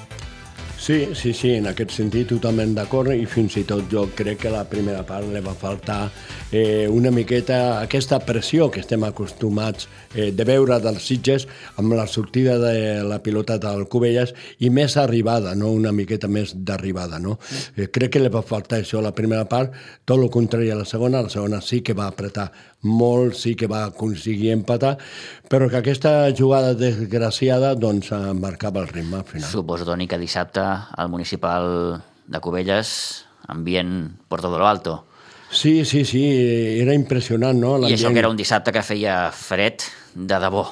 [0.85, 4.51] Sí, sí, sí, en aquest sentit totalment d'acord i fins i tot jo crec que
[4.53, 6.11] la primera part li va faltar
[6.53, 11.47] eh, una miqueta aquesta pressió que estem acostumats eh, de veure dels Sitges
[11.81, 16.53] amb la sortida de la pilota del Cubelles i més arribada, no una miqueta més
[16.53, 17.17] d'arribada.
[17.17, 17.39] No?
[17.73, 19.73] Eh, crec que li va faltar això a la primera part,
[20.05, 22.51] tot el contrari a la segona, la segona sí que va apretar
[22.85, 24.95] molt, sí que va aconseguir empatar,
[25.49, 29.49] però que aquesta jugada desgraciada doncs marcava el ritme al final.
[29.49, 35.05] Suposo, Toni, que dissabte al municipal de Cubelles, ambient por todo lo alto.
[35.51, 36.23] Sí, sí, sí,
[36.81, 37.77] era impressionant, no?
[37.87, 40.65] I això que era un dissabte que feia fred de debò.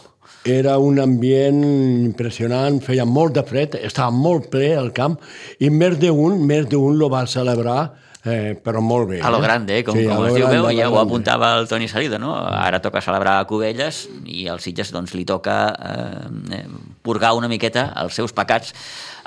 [0.50, 5.16] Era un ambient impressionant, feia molt de fred, estava molt ple al camp
[5.64, 7.94] i més d'un, més d'un lo va celebrar
[8.26, 9.22] eh, però molt bé.
[9.22, 9.84] A lo grande, eh?
[9.84, 12.36] com, sí, com es diu, veu, ja ho apuntava el Toni Salido, no?
[12.36, 16.64] Ara toca celebrar a Cubelles i als Sitges doncs, li toca eh,
[17.04, 18.72] purgar una miqueta els seus pecats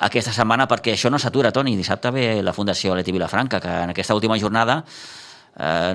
[0.08, 1.76] aquesta setmana perquè això no s'atura, Toni.
[1.76, 4.82] Dissabte ve la Fundació Leti Vilafranca, que en aquesta última jornada
[5.58, 5.94] eh,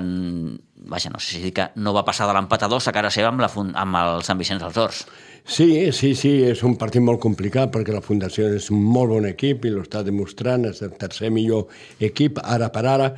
[0.84, 3.10] vaja, no sé si dir que no va passar de l'empat a dos a cara
[3.10, 3.50] seva amb, la,
[3.82, 5.04] amb el Sant Vicenç dels Horts.
[5.44, 9.24] Sí, sí, sí, és un partit molt complicat perquè la Fundació és un molt bon
[9.26, 11.66] equip i l'està demostrant, és el tercer millor
[12.00, 13.08] equip ara per ara,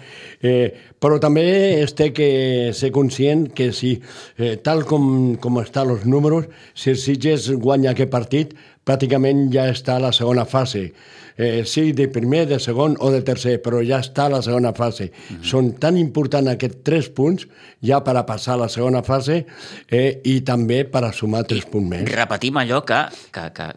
[0.40, 1.44] eh, però també
[1.82, 3.98] es té que ser conscient que si,
[4.38, 8.56] eh, tal com, com estan els números, si el Sitges guanya aquest partit,
[8.88, 10.88] pràcticament ja està a la segona fase
[11.36, 14.72] eh, sí, de primer, de segon o de tercer, però ja està a la segona
[14.72, 15.10] fase.
[15.10, 15.44] Mm -hmm.
[15.44, 17.46] Són tan importants aquests tres punts
[17.82, 19.46] ja per a passar a la segona fase
[19.88, 22.12] eh, i també per a sumar tres punts més.
[22.12, 23.68] Repetim allò que, que, que,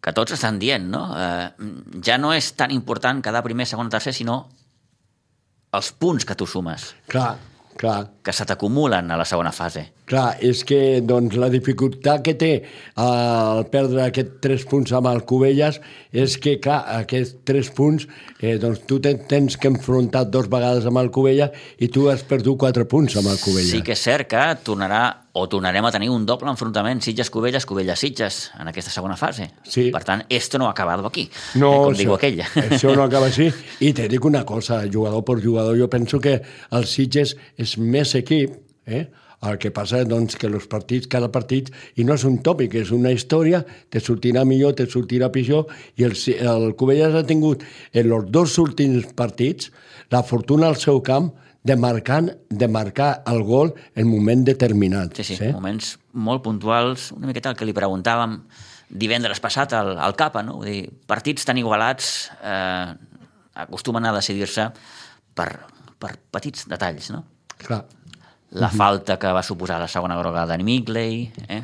[0.00, 1.14] que tots estan dient, no?
[1.16, 1.50] Eh,
[2.04, 4.48] ja no és tan important quedar primer, segon o tercer, sinó
[5.72, 6.94] els punts que tu sumes.
[7.06, 7.38] Clar,
[7.80, 8.10] clar.
[8.24, 9.86] Que se t'acumulen a la segona fase.
[10.08, 12.52] Clar, és que doncs, la dificultat que té
[13.00, 15.80] al perdre aquests tres punts amb el Cubelles
[16.12, 18.06] és que, clar, aquests tres punts,
[18.40, 22.60] eh, doncs tu tens que enfrontar dos vegades amb el Cubella i tu has perdut
[22.60, 23.72] quatre punts amb el Cubella.
[23.72, 28.36] Sí que és cert que tornarà o tornarem a tenir un doble enfrontament Sitges-Cubelles, Cubelles-Sitges
[28.62, 29.48] en aquesta segona fase.
[29.66, 29.88] Sí.
[29.90, 31.26] Per tant, esto no ha acabado aquí,
[31.58, 32.46] no, eh, com això, diu aquella.
[32.68, 33.48] Això no acaba així.
[33.86, 36.38] I te dic una cosa, jugador per jugador, jo penso que
[36.70, 38.54] el Sitges és més equip,
[38.86, 39.08] eh?
[39.44, 41.66] El que passa doncs, que els partits, cada partit,
[41.98, 45.66] i no és un tòpic, és una història, te sortirà millor, te sortirà pitjor,
[45.98, 46.14] i el,
[46.46, 49.74] el Covelles ha tingut en els dos últims partits
[50.14, 55.16] la fortuna al seu camp de marcar, de marcar el gol en moment determinat.
[55.16, 58.38] Sí, sí, sí, moments molt puntuals, una miqueta el que li preguntàvem
[58.92, 60.58] divendres passat al, al CAPA, no?
[60.60, 62.94] Vull dir, partits tan igualats eh,
[63.64, 64.68] acostumen a decidir-se
[65.34, 65.48] per,
[65.98, 67.24] per petits detalls, no?
[67.58, 67.82] Clar
[68.54, 71.62] la falta que va suposar la segona groga d'en Migley, eh?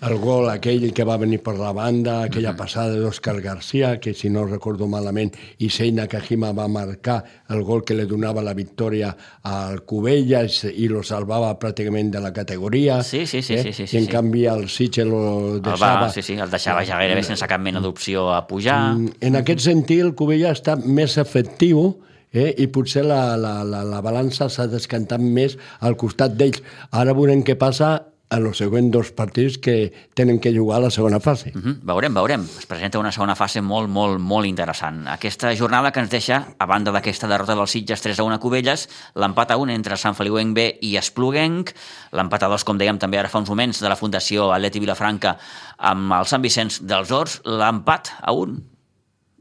[0.00, 2.58] El gol aquell que va venir per la banda, aquella uh -huh.
[2.58, 7.94] passada d'Òscar Garcia, que si no recordo malament, Issei Nakajima va marcar el gol que
[7.94, 13.02] li donava la victòria al Cubelles i lo salvava pràcticament de la categoria.
[13.02, 13.54] Sí, sí, sí.
[13.54, 13.62] Eh?
[13.62, 14.10] sí, sí, sí I en sí.
[14.10, 15.94] canvi el Sitge lo deixava...
[15.94, 18.96] El va, sí, sí, el deixava ja gairebé sense cap mena d'opció a pujar.
[19.20, 22.00] En aquest sentit, el Cubella està més efectiu
[22.32, 22.54] eh?
[22.58, 26.62] i potser la, la, la, la balança s'ha descantat més al costat d'ells.
[26.90, 30.90] Ara veurem què passa en els següents dos partits que tenen que jugar a la
[30.90, 31.50] segona fase.
[31.54, 31.78] Uh -huh.
[31.82, 32.42] Veurem, veurem.
[32.42, 35.08] Es presenta una segona fase molt, molt, molt interessant.
[35.08, 38.38] Aquesta jornada que ens deixa, a banda d'aquesta derrota dels Sitges 3 a 1 a
[38.38, 41.72] Cubelles, l'empat a 1 entre Sant Feliuenc B i Espluguenc,
[42.12, 45.36] l'empat a 2, com dèiem també ara fa uns moments, de la Fundació Atleti Vilafranca
[45.78, 48.62] amb el Sant Vicenç dels Horts, l'empat a 1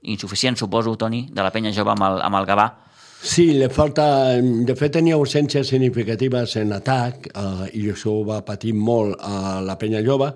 [0.02, 2.89] insuficient, suposo, Toni, de la penya jove amb el, amb el Gavà.
[3.22, 4.06] Sí, li falta...
[4.40, 9.60] De fet, tenia ausències significatives en atac eh, i això ho va patir molt a
[9.60, 10.30] la Penya Lloba.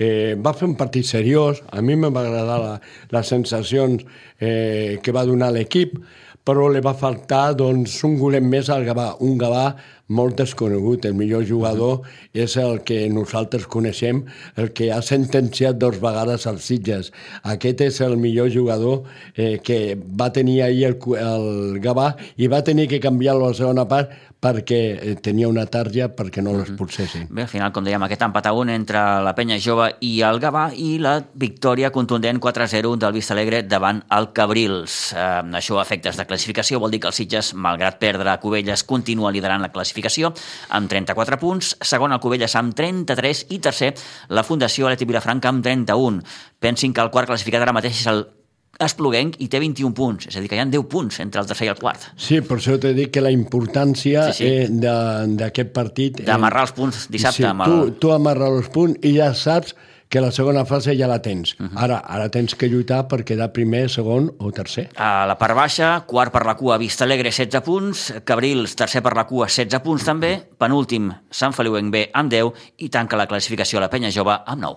[0.00, 2.72] Eh, va fer un partit seriós, a mi em va agradar la,
[3.12, 4.06] les sensacions
[4.40, 5.98] eh, que va donar l'equip,
[6.40, 9.66] però li va faltar doncs, un golem més al Gavà, un Gavà
[10.10, 11.06] molt desconegut.
[11.06, 14.24] El millor jugador és el que nosaltres coneixem,
[14.60, 17.12] el que ha sentenciat dos vegades als Sitges.
[17.42, 22.64] Aquest és el millor jugador eh, que va tenir ahir el, el Gavà i va
[22.66, 27.28] tenir que canviar-lo a la segona part perquè eh, tenia una tarja perquè no l'expulsessin.
[27.28, 30.40] Bé, al final, com dèiem, aquest empat a un entre la Penya Jove i el
[30.40, 35.12] Gavà i la victòria contundent 4-0 del Vista Alegre davant el Cabrils.
[35.12, 35.28] Eh,
[35.60, 39.32] això a efectes de classificació vol dir que el Sitges, malgrat perdre a Cubelles, continua
[39.34, 39.99] liderant la classificació
[40.70, 43.94] amb 34 punts, segon el Cubelles amb 33 i tercer
[44.28, 46.22] la Fundació Aleti Vilafranca amb 31.
[46.58, 48.24] Pensin que el quart classificat ara mateix és el
[48.80, 51.48] Espluguenc i té 21 punts, és a dir, que hi ha 10 punts entre el
[51.50, 52.06] tercer i el quart.
[52.16, 54.48] Sí, per això t'he dit que la importància sí, sí.
[54.48, 56.22] eh, d'aquest partit...
[56.24, 57.42] D'amarrar els punts dissabte.
[57.42, 57.74] Sí, amb el...
[57.74, 59.76] tu, tu amarrar els punts i ja saps
[60.10, 61.54] que la segona fase ja la tens.
[61.58, 61.84] Uh -huh.
[61.84, 64.90] Ara ara tens que lluitar per quedar primer, segon o tercer.
[64.96, 69.14] A la part baixa, quart per la cua, Vista Alegre, 16 punts, Cabrils, tercer per
[69.14, 73.26] la cua, 16 punts també, penúltim, Sant Feliu en B amb 10 i tanca la
[73.26, 74.76] classificació a la Penya Jove amb 9.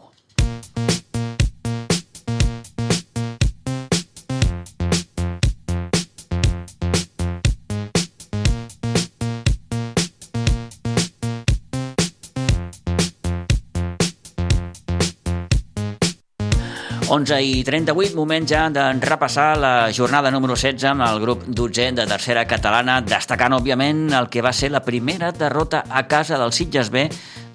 [17.13, 21.91] 11 i 38, moment ja de repassar la jornada número 16 amb el grup 12
[21.93, 26.55] de tercera catalana, destacant, òbviament, el que va ser la primera derrota a casa del
[26.57, 27.05] Sitges B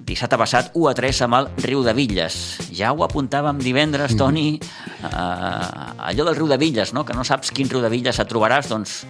[0.07, 2.37] dissabte passat 1 a 3 amb el Riu de Villes.
[2.71, 7.03] Ja ho apuntàvem divendres, Toni, eh, allò del Riu de Villes, no?
[7.03, 9.03] que no saps quin Riu de Villes et trobaràs, doncs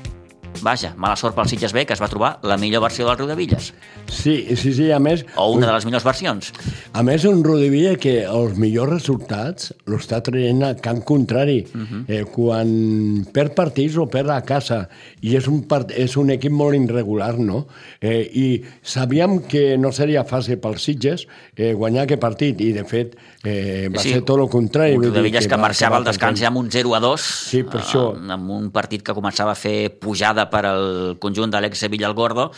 [0.61, 3.71] vaja, mala sort pel Sitges B, que es va trobar la millor versió del Riudevilles.
[4.09, 5.23] Sí, sí, sí, a més...
[5.39, 6.51] O una de les millors versions.
[6.93, 11.59] A més, un Riudevilla que els millors resultats l'està traient a camp contrari.
[11.73, 12.03] Uh -huh.
[12.07, 14.89] eh, quan perd partits o perd a casa.
[15.21, 17.67] I és un, part, és un equip molt irregular, no?
[18.01, 22.83] Eh, I sabíem que no seria fàcil pels Sitges eh, guanyar aquest partit, i de
[22.83, 24.97] fet eh, va sí, ser tot el contrari.
[24.97, 27.81] Un Riudevilles que, que marxava al descans ja amb un 0 a 2, sí, per
[27.81, 28.09] això.
[28.35, 30.89] amb un partit que començava a fer pujada per al
[31.23, 32.49] conjunt d'Alex Sevilla el Gordo,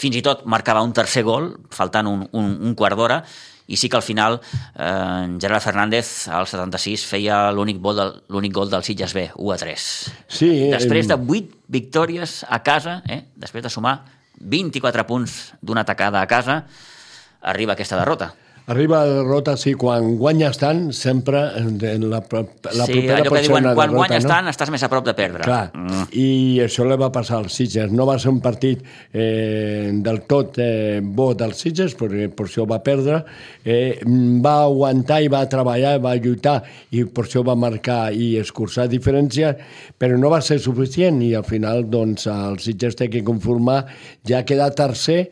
[0.00, 3.22] fins i tot marcava un tercer gol, faltant un, un, un quart d'hora,
[3.70, 8.54] i sí que al final eh, Gerard Fernández al 76 feia l'únic gol, del, l'únic
[8.56, 9.84] gol del Sitges B, 1 a 3.
[10.26, 14.00] Sí, després de 8 victòries a casa, eh, després de sumar
[14.40, 16.64] 24 punts d'una atacada a casa,
[17.40, 18.32] arriba aquesta derrota.
[18.70, 21.78] Arriba la derrota, sí, quan guanyes tant, sempre en
[22.10, 24.30] la, la sí, propera allò que diuen, quan derrota, guanyes no?
[24.30, 25.42] tant estàs més a prop de perdre.
[25.46, 26.04] Clar, mm.
[26.20, 26.26] i
[26.64, 27.90] això li va passar als Sitges.
[27.90, 32.66] No va ser un partit eh, del tot eh, bo dels Sitges, perquè per això
[32.70, 33.22] va perdre.
[33.64, 34.02] Eh,
[34.44, 36.60] va aguantar i va treballar, va lluitar,
[36.94, 39.64] i per això va marcar i escurçar diferències,
[39.98, 43.82] però no va ser suficient, i al final doncs, el Sitges té que conformar
[44.28, 45.24] ja quedar tercer,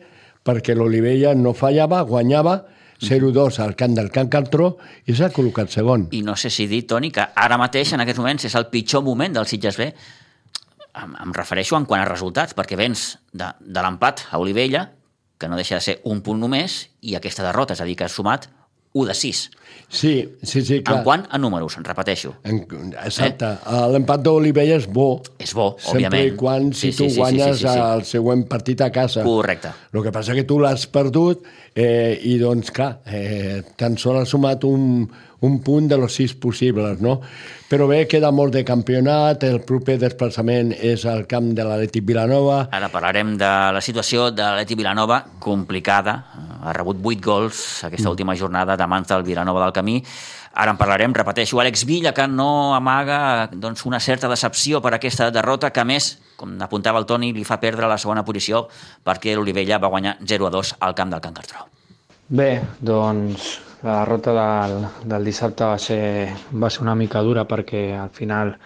[0.45, 2.57] perquè l'Olivella no fallava, guanyava,
[2.99, 4.73] 0-2 al camp del Can Cartró
[5.07, 6.07] i s'ha col·locat segon.
[6.11, 9.03] I no sé si dir, Toni, que ara mateix, en aquests moments, és el pitjor
[9.05, 9.89] moment del Sitges B.
[10.99, 14.89] Em, em refereixo en quant a resultats, perquè vens de, de l'empat a Olivella,
[15.39, 18.09] que no deixa de ser un punt només, i aquesta derrota, és a dir, que
[18.09, 18.49] has sumat
[18.93, 19.45] 1 de 6.
[19.87, 20.13] Sí,
[20.43, 20.99] sí, sí, clar.
[20.99, 22.35] En quant a números, en repeteixo.
[22.43, 22.63] En,
[23.03, 23.53] exacte.
[23.63, 23.85] Eh?
[23.93, 25.21] L'empat d'Olivella és bo.
[25.39, 26.17] És bo, sempre òbviament.
[26.17, 27.85] Sempre i quan si sí, tu sí, guanyes sí, sí, sí, sí.
[27.85, 29.23] el següent partit a casa.
[29.25, 29.73] Correcte.
[29.93, 34.35] El que passa que tu l'has perdut eh, i doncs, clar, eh, tan sols has
[34.35, 35.07] sumat un,
[35.41, 37.19] un punt de los sis possibles, no?
[37.69, 42.63] Però bé, queda molt de campionat, el proper desplaçament és al camp de l'Atlètic Vilanova.
[42.73, 46.15] Ara parlarem de la situació de l'Atlètic Vilanova, complicada,
[46.59, 48.11] ha rebut 8 gols aquesta mm.
[48.11, 49.99] última jornada de mans del Vilanova del Camí.
[50.59, 55.29] Ara en parlarem, repeteixo, Àlex Villa, que no amaga doncs, una certa decepció per aquesta
[55.31, 58.67] derrota, que més, com apuntava el Toni, li fa perdre la segona posició
[59.05, 61.67] perquè l'Olivella va guanyar 0 a 2 al camp del Can Cartró.
[62.29, 64.75] Bé, doncs la derrota del,
[65.07, 68.57] del dissabte va ser, va ser una mica dura perquè al final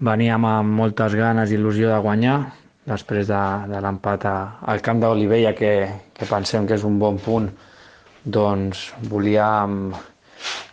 [0.00, 2.38] veníem amb moltes ganes i il·lusió de guanyar
[2.86, 5.72] després de, de l'empat al camp d'Olivella que,
[6.14, 7.50] que pensem que és un bon punt
[8.26, 9.94] doncs volíem,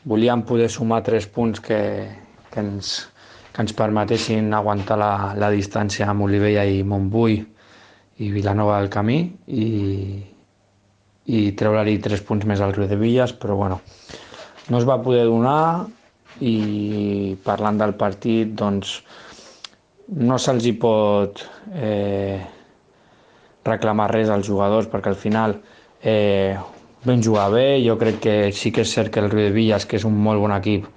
[0.10, 2.10] volíem poder sumar tres punts que,
[2.50, 3.08] que, ens,
[3.54, 7.38] que ens permetessin aguantar la, la distància amb Olivella i Montbui
[8.18, 9.20] i Vilanova del Camí
[9.54, 9.68] i,
[11.30, 13.80] i treure-li tres punts més al Riu de Villas, però bueno,
[14.70, 15.86] no es va poder donar
[16.42, 18.98] i parlant del partit, doncs
[20.18, 21.46] no se'ls hi pot
[21.78, 22.42] eh,
[23.64, 25.60] reclamar res als jugadors perquè al final
[26.02, 26.58] eh,
[27.06, 29.86] vam jugar bé, jo crec que sí que és cert que el Riu de Villas,
[29.86, 30.88] que és un molt bon equip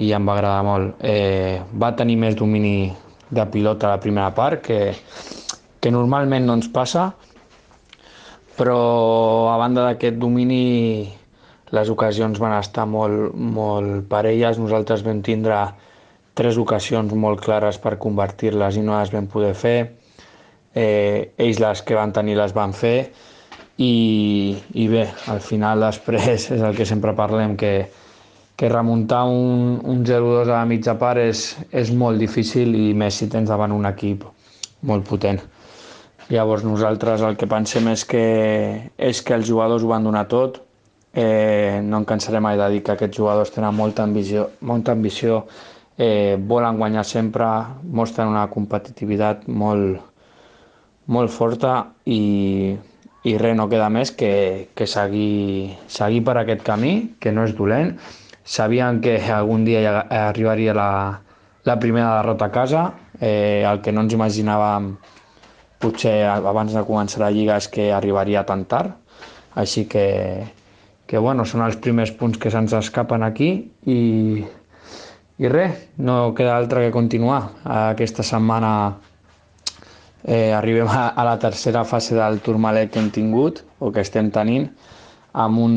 [0.00, 2.92] i em va agradar molt, eh, va tenir més domini
[3.30, 4.92] de pilota a la primera part, que,
[5.80, 7.10] que normalment no ens passa,
[8.56, 11.08] però a banda d'aquest domini
[11.72, 15.56] les ocasions van estar molt, molt parelles, nosaltres vam tindre
[16.36, 19.78] tres ocasions molt clares per convertir-les i no les vam poder fer,
[20.74, 23.10] eh, ells les que van tenir les van fer
[23.80, 27.88] i, i bé, al final després és el que sempre parlem, que,
[28.60, 33.16] que remuntar un, un 0-2 a la mitja part és, és molt difícil i més
[33.16, 34.26] si tens davant un equip
[34.84, 35.40] molt potent.
[36.30, 38.26] Llavors nosaltres el que pensem és que,
[38.96, 40.60] és que els jugadors ho van donar tot.
[41.10, 45.40] Eh, no em cansaré mai de dir que aquests jugadors tenen molta ambició, molta ambició
[45.96, 47.48] eh, volen guanyar sempre,
[47.82, 50.04] mostren una competitivitat molt,
[51.10, 51.72] molt forta
[52.06, 52.20] i,
[53.24, 57.52] i res, no queda més que, que seguir, seguir per aquest camí, que no és
[57.56, 57.94] dolent.
[58.44, 60.90] Sabíem que algun dia arribaria la,
[61.68, 62.84] la primera derrota a casa,
[63.20, 64.94] eh, el que no ens imaginàvem
[65.80, 68.96] potser abans de començar la Lliga és que arribaria tan tard,
[69.56, 70.06] així que,
[71.08, 73.50] que bueno, són els primers punts que se'ns escapen aquí
[73.88, 74.00] i,
[75.40, 77.42] i res, no queda altre que continuar.
[77.64, 78.72] Aquesta setmana
[80.24, 84.30] eh, arribem a, a la tercera fase del Tourmalet que hem tingut, o que estem
[84.30, 84.68] tenint,
[85.32, 85.74] amb un,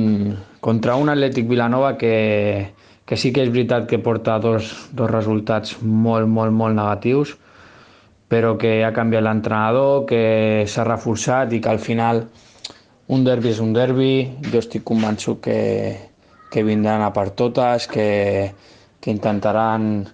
[0.60, 2.74] contra un Atlètic Vilanova que,
[3.06, 7.36] que sí que és veritat que porta dos, dos resultats molt, molt, molt negatius,
[8.34, 12.24] però que ha canviat l'entrenador, que s'ha reforçat i que al final
[13.14, 14.14] un derbi és un derbi.
[14.50, 15.60] Jo estic convençut que,
[16.50, 18.08] que vindran a per totes, que,
[19.00, 20.08] que intentaran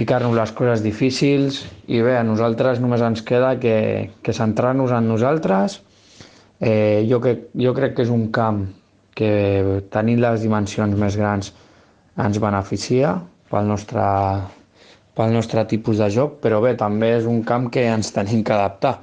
[0.00, 1.60] ficar-nos les coses difícils
[1.92, 5.82] i bé, a nosaltres només ens queda que, que centrar-nos en nosaltres.
[6.60, 8.62] Eh, jo, que, jo crec que és un camp
[9.16, 11.52] que tenint les dimensions més grans
[12.20, 13.12] ens beneficia
[13.52, 14.06] pel nostre,
[15.16, 18.56] pel nostre tipus de joc, però bé, també és un camp que ens tenim que
[18.56, 18.94] adaptar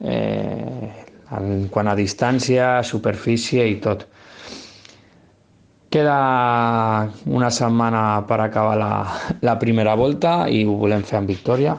[0.00, 0.88] eh,
[1.36, 4.06] en quant a distància, superfície i tot.
[5.90, 8.90] Queda una setmana per acabar la,
[9.42, 11.74] la primera volta i ho volem fer amb victòria.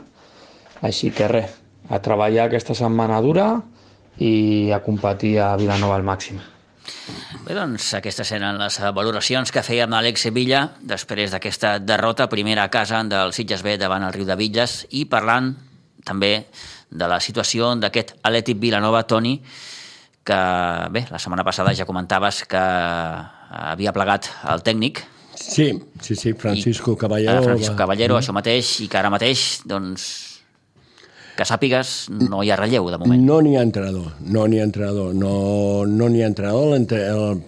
[0.84, 1.54] Així que res,
[1.88, 3.54] a treballar aquesta setmana dura
[4.20, 6.42] i a competir a Vilanova al màxim.
[7.46, 12.66] Bé, doncs aquestes eren les valoracions que feia amb Alex Villa després d'aquesta derrota primera
[12.66, 15.54] a casa del Sitges B davant el Riu de Villes i parlant
[16.06, 16.34] també
[16.90, 19.38] de la situació d'aquest Atlètic Vilanova, Toni,
[20.26, 20.40] que
[20.92, 22.66] bé, la setmana passada ja comentaves que
[23.52, 25.04] havia plegat el tècnic.
[25.36, 25.72] Sí,
[26.02, 27.42] sí, sí, Francisco Caballero.
[27.42, 28.24] I, Francisco Caballero, va...
[28.24, 30.10] això mateix, i que ara mateix, doncs,
[31.42, 33.24] que sàpigues, no hi ha relleu de moment.
[33.26, 35.32] No n'hi ha entrenador, no n'hi ha entrenador, no
[35.90, 37.40] no n'hi ha entrenador.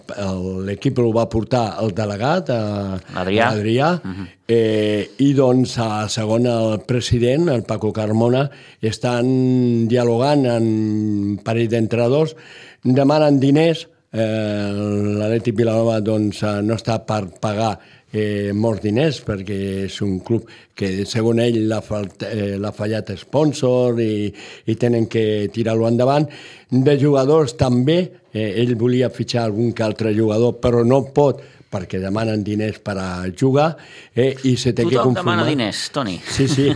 [0.66, 4.08] L'equip el va portar el delegat, Adrià, Adrià uh.
[4.08, 4.26] -huh.
[4.48, 8.48] eh, i doncs a segon el president, el Paco Carmona,
[8.80, 12.36] estan dialogant en un parell d'entrenadors,
[12.82, 14.70] demanen diners, eh,
[15.18, 17.74] l'Atlètic Vilanova doncs, no està per pagar
[18.14, 19.58] eh, molts diners perquè
[19.88, 24.30] és un club que segons ell l'ha eh, fallat sponsor i,
[24.70, 26.28] i tenen que tirar-lo endavant.
[26.70, 27.98] De jugadors també,
[28.32, 31.42] eh, ell volia fitxar algun que altre jugador però no pot
[31.74, 33.72] perquè demanen diners per a jugar
[34.14, 35.38] eh, i se té Tothom que conformar...
[35.40, 36.20] demana diners, Toni.
[36.22, 36.68] Sí, sí,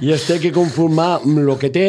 [0.00, 1.88] i es té que conformar amb el que té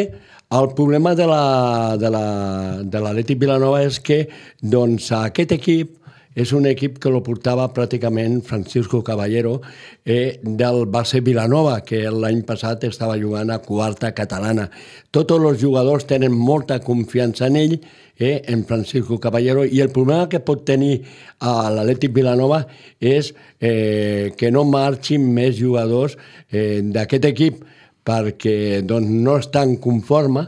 [0.50, 4.24] el problema de l'Atlètic Vilanova és que
[4.66, 6.00] doncs, aquest equip
[6.39, 9.60] és un equip que lo portava pràcticament Francisco Caballero
[10.06, 14.70] eh, del base Vilanova, que l'any passat estava jugant a quarta catalana.
[15.12, 17.80] Tots els jugadors tenen molta confiança en ell,
[18.18, 21.04] eh, en Francisco Caballero, i el problema que pot tenir
[21.39, 22.64] a l'Atlètic Vilanova
[23.00, 26.18] és eh, que no marxin més jugadors
[26.50, 27.66] eh, d'aquest equip
[28.10, 30.47] perquè doncs, no estan conforme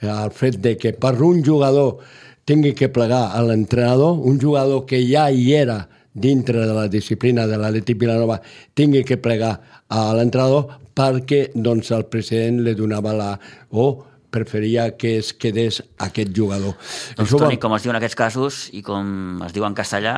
[0.00, 1.98] eh, al fet de que per un jugador
[2.48, 7.46] tingui que plegar a l'entrenador, un jugador que ja hi era dintre de la disciplina
[7.48, 8.40] de l'Atlètic Vilanova
[8.76, 9.58] tingui que plegar
[9.88, 13.30] a l'entrenador perquè doncs, el president li donava la...
[13.70, 16.72] o preferia que es quedés aquest jugador.
[16.72, 17.62] Doncs, Això Toni, va...
[17.66, 20.14] com es diu en aquests casos, i com es diu en castellà,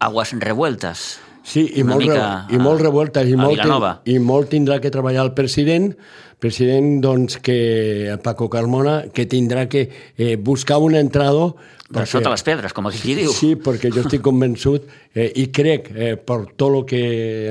[0.00, 1.18] aguas revueltas.
[1.48, 2.22] Sí, i, molt, re,
[2.52, 3.60] i molt revueltes, i molt,
[4.08, 5.92] i molt tindrà que treballar el president,
[6.38, 11.56] president doncs, que Paco Carmona, que tindrà que eh, buscar un entrenador
[11.88, 13.30] Per Perquè- sota les pedres, com aquí diu.
[13.32, 14.82] Sí, perquè jo estic convençut
[15.16, 16.98] eh, i crec, eh, per tot el que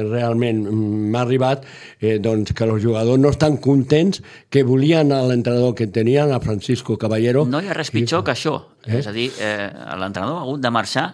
[0.06, 1.64] realment mm, m'ha arribat,
[1.98, 4.22] eh, doncs que els jugadors no estan contents,
[4.54, 7.48] que volien a l'entrenador que tenien, a Francisco Caballero.
[7.50, 8.54] No hi ha res pitjor que això.
[8.86, 9.00] Eh?
[9.00, 11.08] És a dir, eh, l'entrenador ha hagut de marxar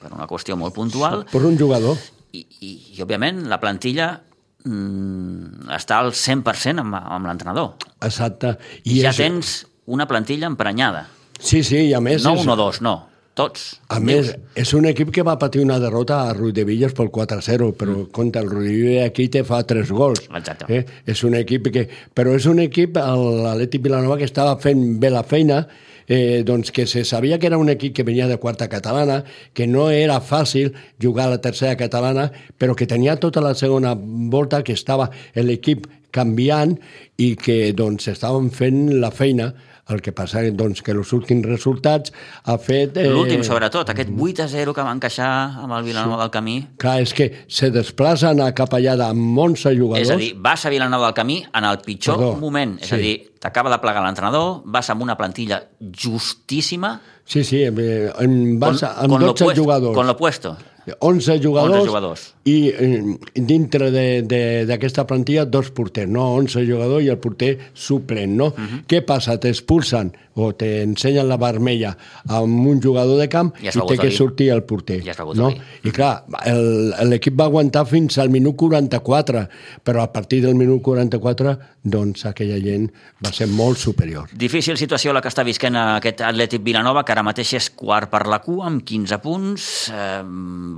[0.00, 2.00] per una qüestió molt puntual Per un jugador.
[2.32, 4.22] i, i, i òbviament, la plantilla
[4.68, 7.74] mm, està al 100% amb, amb l'entrenador.
[8.04, 8.56] Exacte.
[8.84, 9.54] I ja és- tens
[9.86, 11.06] una plantilla emprenyada.
[11.38, 12.24] Sí, sí, i a més...
[12.24, 12.98] No és- un o dos, no.
[13.38, 13.76] Tots.
[13.94, 17.12] A més, és un equip que va patir una derrota a Ruiz de Villas pel
[17.14, 18.06] 4-0, però mm.
[18.10, 20.24] compte, el Ruiz de Villas aquí te fa tres gols.
[20.26, 20.66] Exacte.
[20.74, 20.80] Eh?
[21.06, 21.84] És un equip que...
[22.18, 25.60] Però és un equip, l'Atlètic Vilanova, que estava fent bé la feina,
[26.08, 29.66] eh, doncs que se sabia que era un equip que venia de quarta catalana, que
[29.66, 34.64] no era fàcil jugar a la tercera catalana, però que tenia tota la segona volta,
[34.64, 36.78] que estava l'equip canviant
[37.20, 39.52] i que doncs estaven fent la feina
[39.88, 42.12] el que passa doncs, que els últims resultats
[42.44, 42.96] ha fet...
[43.00, 45.30] Eh, L'últim, sobretot, aquest 8 a 0 que van queixar
[45.64, 46.22] amb el Vilanova sí.
[46.24, 46.56] del Camí.
[46.82, 50.04] Clar, és que se desplacen a cap allà amb 11 jugadors.
[50.04, 52.78] És a dir, vas a Vilanova del Camí en el pitjor Perdó, moment.
[52.82, 52.96] És sí.
[52.96, 58.80] a dir, t'acaba de plegar l'entrenador, vas amb una plantilla justíssima, Sí, sí, en, vas
[58.80, 59.94] con, amb con lo 12 puesto, jugadors.
[59.94, 60.56] Con lo puesto.
[61.00, 62.34] 11 jugadors, 11 jugadors.
[62.44, 63.02] i eh,
[63.34, 66.34] dintre de- de- d'aquesta plantilla dos porters, no?
[66.34, 68.46] 11 jugadors i el porter suplent, no?
[68.46, 68.66] Uh Mhm.
[68.68, 68.84] -huh.
[68.86, 69.38] Què passa?
[69.38, 71.96] T'expulsen o t'ensenyen la vermella
[72.28, 75.02] amb un jugador de camp i begut té que sortir el porter.
[75.02, 75.52] Begut no?
[75.82, 79.48] I clar, el- l'equip va aguantar fins al minut 44,
[79.84, 82.90] però a partir del minut 44, doncs aquella gent
[83.24, 84.28] va ser molt superior.
[84.32, 88.26] Difícil situació la que està visquent aquest Atlètic Vilanova, que ara mateix és quart per
[88.28, 90.22] la cua, amb 15 punts, eh,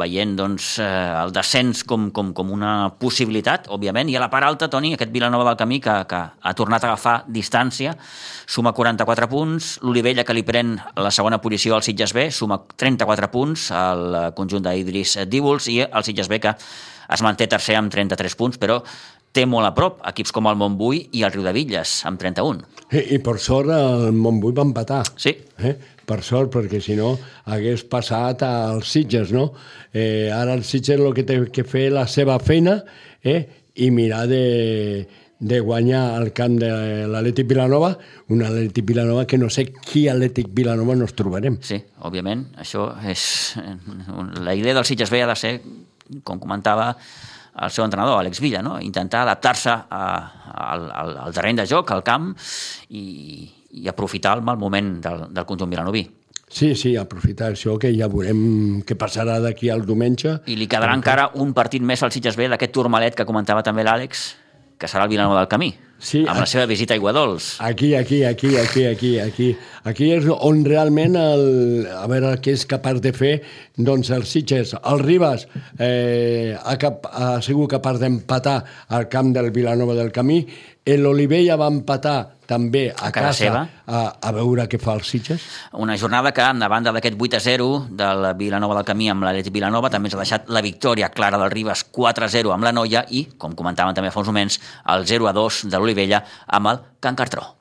[0.00, 0.86] veient doncs, eh,
[1.20, 5.12] el descens com, com, com una possibilitat, òbviament, i a la part alta, Toni, aquest
[5.12, 7.94] Vilanova del Camí, que, que ha tornat a agafar distància,
[8.50, 13.30] suma 44 punts, l'Olivella, que li pren la segona posició al Sitges B, suma 34
[13.30, 16.56] punts al conjunt d'Idris Díbols, i el Sitges B, que
[17.10, 18.80] es manté tercer amb 33 punts, però
[19.34, 22.66] té molt a prop equips com el Montbui i el Riu de Villes, amb 31.
[22.90, 25.04] I, i per sort el Montbui va empatar.
[25.14, 25.36] Sí.
[25.58, 25.76] Eh?
[26.10, 27.12] Per sort, perquè si no
[27.54, 29.52] hagués passat als Sitges, no?
[29.94, 32.80] Eh, ara el Sitges el que té que fer la seva feina
[33.22, 33.44] eh?
[33.78, 35.06] i mirar de,
[35.40, 36.70] de guanyar al camp de
[37.08, 37.94] l'Atlètic Vilanova,
[38.28, 41.56] un Atlètic Vilanova que no sé qui Atlètic Vilanova nos trobarem.
[41.64, 43.22] Sí, òbviament, això és...
[44.44, 45.54] La idea del Sitges B ha de ser,
[46.26, 46.90] com comentava
[47.60, 48.76] el seu entrenador, Àlex Villa, no?
[48.84, 52.34] intentar adaptar-se al, al, al terreny de joc, al camp,
[52.92, 56.06] i, i aprofitar el mal moment del, del conjunt vilanoví.
[56.50, 60.40] Sí, sí, aprofitar això, que ja veurem què passarà d'aquí al diumenge.
[60.50, 63.86] I li quedarà encara un partit més al Sitges B d'aquest turmalet que comentava també
[63.86, 64.24] l'Àlex,
[64.80, 67.58] que serà el Vilanova del Camí, Sí, amb la seva visita a Iguadols.
[67.60, 69.50] Aquí, aquí, aquí, aquí, aquí, aquí.
[69.84, 73.34] Aquí és on realment, el, a veure què és capaç de fer,
[73.76, 75.46] doncs el Sitges, el Ribas
[75.78, 80.42] eh, ha, cap, ha sigut capaç d'empatar al camp del Vilanova del Camí,
[80.90, 82.18] l'Olivella va empatar
[82.50, 83.60] també a, A casa seva.
[83.86, 85.44] a, a veure què fa el Sitges.
[85.78, 86.42] Una jornada que,
[86.72, 90.22] banda d'aquest 8 a 0 del Vilanova del Camí amb l'Atlètic Vilanova, també ens ha
[90.24, 93.94] deixat la victòria clara del Ribas 4 a 0 amb la Noia i, com comentàvem
[93.94, 94.58] també fa uns moments,
[94.90, 97.59] el 0 a 2 de l'Olivella amb el Can Cartró.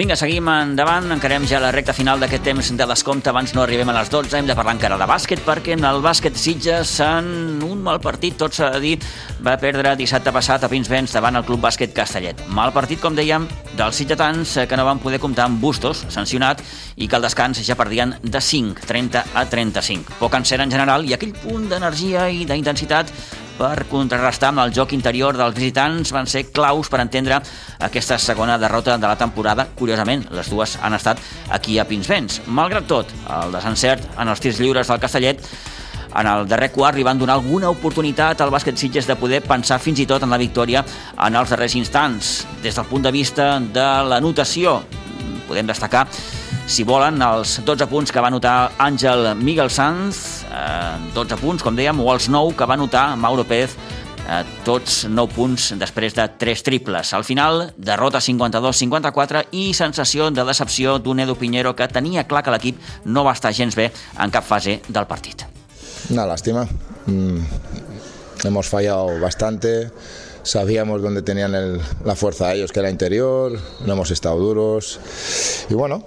[0.00, 3.90] Vinga, seguim endavant, encarem ja la recta final d'aquest temps de descompte, abans no arribem
[3.92, 7.60] a les 12, hem de parlar encara de bàsquet, perquè en el bàsquet Sitges en
[7.66, 8.94] un mal partit, tot s'ha de dir,
[9.44, 12.40] va perdre dissabte passat a Pinsbens davant el Club Bàsquet Castellet.
[12.48, 13.44] Mal partit, com dèiem,
[13.76, 16.64] dels sitgetans eh, que no van poder comptar amb Bustos, sancionat,
[16.96, 20.16] i que al descans ja perdien de 5, 30 a 35.
[20.22, 23.12] Poc encert en general i aquell punt d'energia i d'intensitat
[23.60, 27.36] per contrarrestar amb el joc interior dels visitants van ser claus per entendre
[27.84, 29.66] aquesta segona derrota de la temporada.
[29.76, 31.20] Curiosament, les dues han estat
[31.52, 32.40] aquí a Pinsbens.
[32.46, 35.44] Malgrat tot, el desencert en els tirs lliures del Castellet
[36.10, 39.78] en el darrer quart li van donar alguna oportunitat al bàsquet Sitges de poder pensar
[39.78, 40.82] fins i tot en la victòria
[41.20, 42.32] en els darrers instants.
[42.64, 44.80] Des del punt de vista de l'anotació,
[45.50, 46.06] podem destacar
[46.70, 51.74] si volen, els 12 punts que va anotar Àngel Miguel Sanz, eh, 12 punts, com
[51.74, 53.74] dèiem, o els 9 que va anotar Mauro Pérez,
[54.28, 57.12] eh, tots 9 punts després de 3 triples.
[57.12, 62.54] Al final, derrota 52-54 i sensació de decepció d'un Edu Piñero que tenia clar que
[62.54, 65.42] l'equip no va estar gens bé en cap fase del partit.
[66.10, 66.68] Una lástima.
[67.06, 67.40] Mm,
[68.44, 69.90] hemos fallado bastante.
[70.50, 74.98] Sabíamos dónde tenían el, la fuerza ellos, que era interior, no hemos estado duros.
[75.68, 76.04] Y bueno,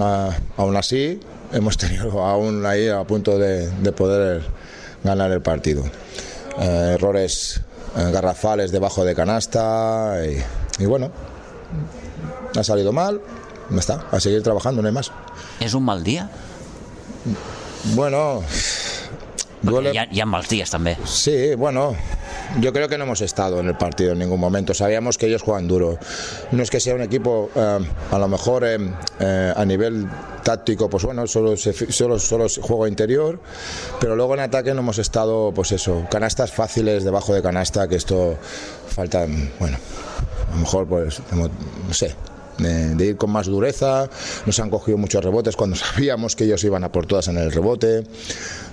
[0.00, 1.20] uh, aún así
[1.52, 4.42] hemos tenido aún ahí a punto de, de poder
[5.04, 5.84] ganar el partido.
[6.56, 7.60] Uh, errores
[7.96, 11.10] uh, garrafales debajo de canasta y, y bueno,
[12.56, 13.20] ha salido mal,
[13.68, 15.12] no está, a seguir trabajando, no hay más.
[15.60, 16.30] ¿Es un mal día?
[17.94, 18.42] Bueno,
[19.62, 19.92] duele...
[19.92, 20.96] hi, ha, hi ha mals dies també.
[21.06, 21.94] Sí, bueno,
[22.60, 24.74] yo creo que no hemos estado en el partido en ningún momento.
[24.74, 25.98] Sabíamos que ellos juegan duro.
[26.50, 27.78] No es que sea un equipo, eh,
[28.10, 28.78] a lo mejor eh,
[29.20, 30.08] eh, a nivel
[30.42, 33.40] táctico, pues bueno, solo, solo, solo juego interior,
[34.00, 37.96] pero luego en ataque no hemos estado, pues eso, canastas fáciles debajo de canasta, que
[37.96, 38.36] esto
[38.88, 39.26] falta,
[39.58, 39.78] bueno,
[40.50, 42.14] a lo mejor, pues, no sé,
[42.62, 44.08] de, de, ir con más dureza,
[44.46, 47.52] nos han cogido muchos rebotes cuando sabíamos que ellos iban a por todas en el
[47.52, 48.04] rebote.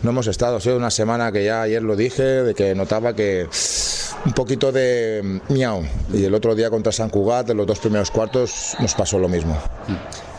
[0.03, 3.15] No hemos estado, ha sido una semana que ya ayer lo dije, de que notaba
[3.15, 3.47] que
[4.25, 5.83] un poquito de miau.
[6.13, 9.29] Y el otro día contra San Cugat, en los dos primeros cuartos, nos pasó lo
[9.29, 9.57] mismo.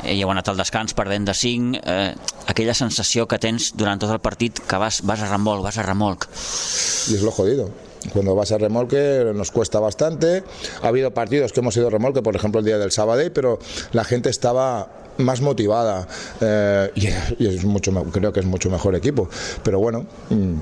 [0.02, 2.14] Eh, heu anat al descans perdent de 5 eh,
[2.48, 5.84] aquella sensació que tens durant tot el partit que vas, vas a remolc, vas a
[5.84, 6.24] remolc
[7.10, 7.68] y es lo jodido
[8.12, 10.42] cuando vas a remolque nos cuesta bastante.
[10.82, 13.58] Ha habido partidos que hemos ido a remolque, por ejemplo el día del sábado, pero
[13.92, 14.88] la gente estaba
[15.18, 16.08] más motivada
[16.40, 16.90] eh,
[17.38, 19.28] y, es mucho, creo que es mucho mejor equipo.
[19.62, 20.06] Pero bueno.
[20.30, 20.54] Mmm,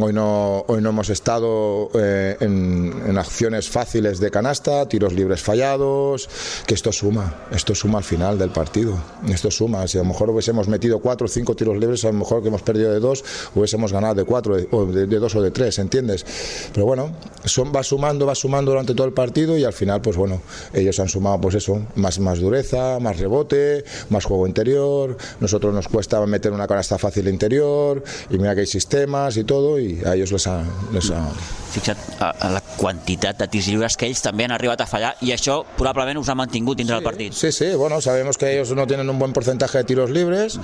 [0.00, 5.42] Hoy no, hoy no hemos estado eh, en, en, acciones fáciles de canasta, tiros libres
[5.42, 6.28] fallados,
[6.66, 8.96] que esto suma, esto suma al final del partido,
[9.28, 9.88] esto suma.
[9.88, 12.48] Si a lo mejor hubiésemos metido cuatro o cinco tiros libres, a lo mejor que
[12.48, 13.24] hemos perdido de dos,
[13.54, 16.24] hubiésemos ganado de cuatro, o de, de dos o de tres, ¿entiendes?
[16.72, 17.10] Pero bueno,
[17.44, 20.42] son, va sumando, va sumando durante todo el partido y al final, pues bueno,
[20.74, 25.88] ellos han sumado, pues eso, más, más dureza, más rebote, más juego interior, nosotros nos
[25.88, 30.14] cuesta meter una canasta fácil interior, y mira que hay sistemas y todo, i a
[30.16, 30.58] ells les ha...
[30.94, 31.22] Les ha...
[31.68, 35.34] Fixa't a la quantitat de tirs lliures que ells també han arribat a fallar i
[35.34, 37.36] això probablement us ha mantingut dintre sí, del partit.
[37.36, 40.58] Sí, sí, bueno, sabemos que ellos no tienen un buen porcentaje de tiros libres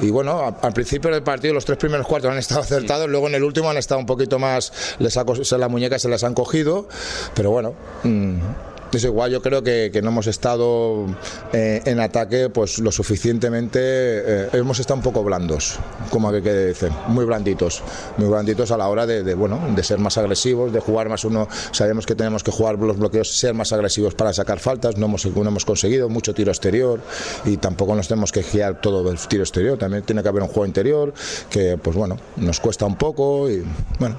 [0.00, 3.10] y bueno, al principio del partido los tres primeros cuartos han estado acertados, sí.
[3.10, 5.24] luego en el último han estado un poquito más, les ha,
[5.58, 6.88] la muñeca se las han cogido,
[7.34, 7.74] pero bueno...
[8.02, 11.06] Mmm, es igual, yo creo que, que no hemos estado
[11.52, 15.78] eh, en ataque pues lo suficientemente, eh, hemos estado un poco blandos,
[16.10, 17.82] como que quede decir, muy blanditos,
[18.16, 21.24] muy blanditos a la hora de, de, bueno, de ser más agresivos, de jugar más
[21.24, 25.06] uno, sabemos que tenemos que jugar los bloqueos, ser más agresivos para sacar faltas, no
[25.06, 27.00] hemos, no hemos conseguido mucho tiro exterior
[27.44, 30.48] y tampoco nos tenemos que guiar todo el tiro exterior, también tiene que haber un
[30.48, 31.14] juego interior
[31.48, 33.62] que pues bueno, nos cuesta un poco y
[33.98, 34.18] bueno,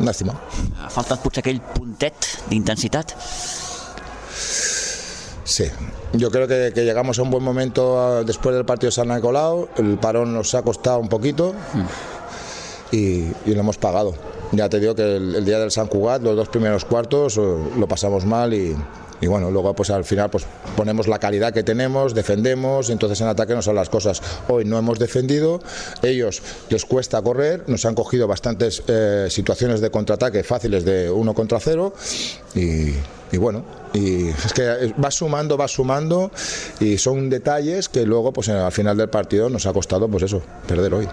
[0.00, 0.34] lástima.
[0.82, 3.14] Ha faltat potser aquell puntet d'intensitat?
[4.38, 5.64] Sí,
[6.12, 9.08] yo creo que, que, llegamos a un buen momento a, después del partido de San
[9.08, 12.94] Nicolau, el parón nos ha costado un poquito mm.
[12.94, 12.98] y,
[13.46, 14.14] y, lo hemos pagado.
[14.52, 17.88] Ya te digo que el, el, día del San Cugat, los dos primeros cuartos, lo
[17.88, 18.76] pasamos mal y,
[19.20, 23.20] y bueno, luego pues al final pues ponemos la calidad que tenemos, defendemos, y entonces
[23.20, 24.22] en ataque no son las cosas.
[24.48, 25.60] Hoy no hemos defendido,
[26.02, 31.34] ellos les cuesta correr, nos han cogido bastantes eh, situaciones de contraataque fáciles de uno
[31.34, 31.92] contra cero
[32.54, 32.92] y,
[33.32, 36.30] y bueno, y es que va sumando, va sumando
[36.80, 40.42] y son detalles que luego pues al final del partido nos ha costado pues eso,
[40.66, 41.08] perder hoy.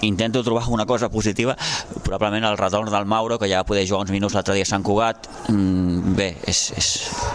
[0.00, 1.56] Intento trobar una cosa positiva,
[2.02, 4.68] probablement el retorn del Mauro, que ja va poder jugar uns minuts l'altre dia a
[4.68, 6.88] Sant Cugat, mm, bé, és, és...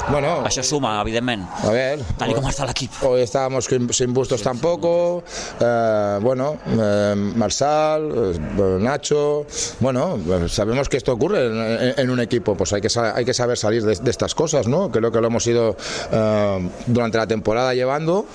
[0.10, 1.48] Bueno, això suma, evidentment.
[1.66, 2.94] A ver, tal com està l'equip.
[3.04, 5.24] Hoy estábamos sin bustos tampoco,
[5.60, 9.46] eh, bueno, eh, Marsal, eh, Nacho,
[9.80, 13.58] bueno, sabemos que esto ocurre en, en, un equipo, pues hay que, hay que saber
[13.58, 14.92] salir de, de estas cosas, ¿no?
[14.92, 18.26] Creo que lo hemos ido uh, durante la temporada llevando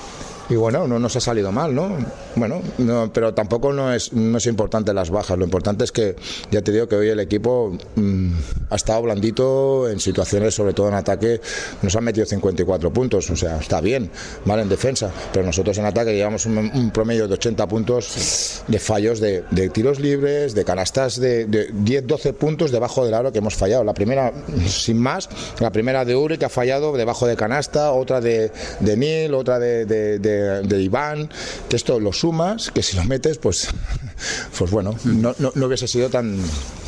[0.48, 1.96] y bueno, no nos ha salido mal, ¿no?
[2.36, 6.16] Bueno, no, pero tampoco no es, no es importante las bajas, lo importante es que,
[6.50, 8.32] ya te digo que hoy el equipo mmm,
[8.70, 11.40] ha estado blandito en situaciones, sobre todo en ataque,
[11.82, 14.10] nos han metido 54 puntos, o sea, está bien,
[14.44, 14.62] ¿vale?
[14.62, 19.20] En defensa, pero nosotros en ataque llevamos un, un promedio de 80 puntos de fallos
[19.20, 23.54] de, de tiros libres, de canastas de, de 10-12 puntos debajo del aro que hemos
[23.54, 23.84] fallado.
[23.84, 24.32] La primera,
[24.66, 25.28] sin más,
[25.60, 29.58] la primera de Uri que ha fallado debajo de canasta, otra de, de Neil, otra
[29.58, 31.30] de, de, de, Iván,
[31.68, 33.68] que esto lo sumas, que si lo metes, pues,
[34.58, 36.38] pues bueno, no, no, no hubiese sido tan,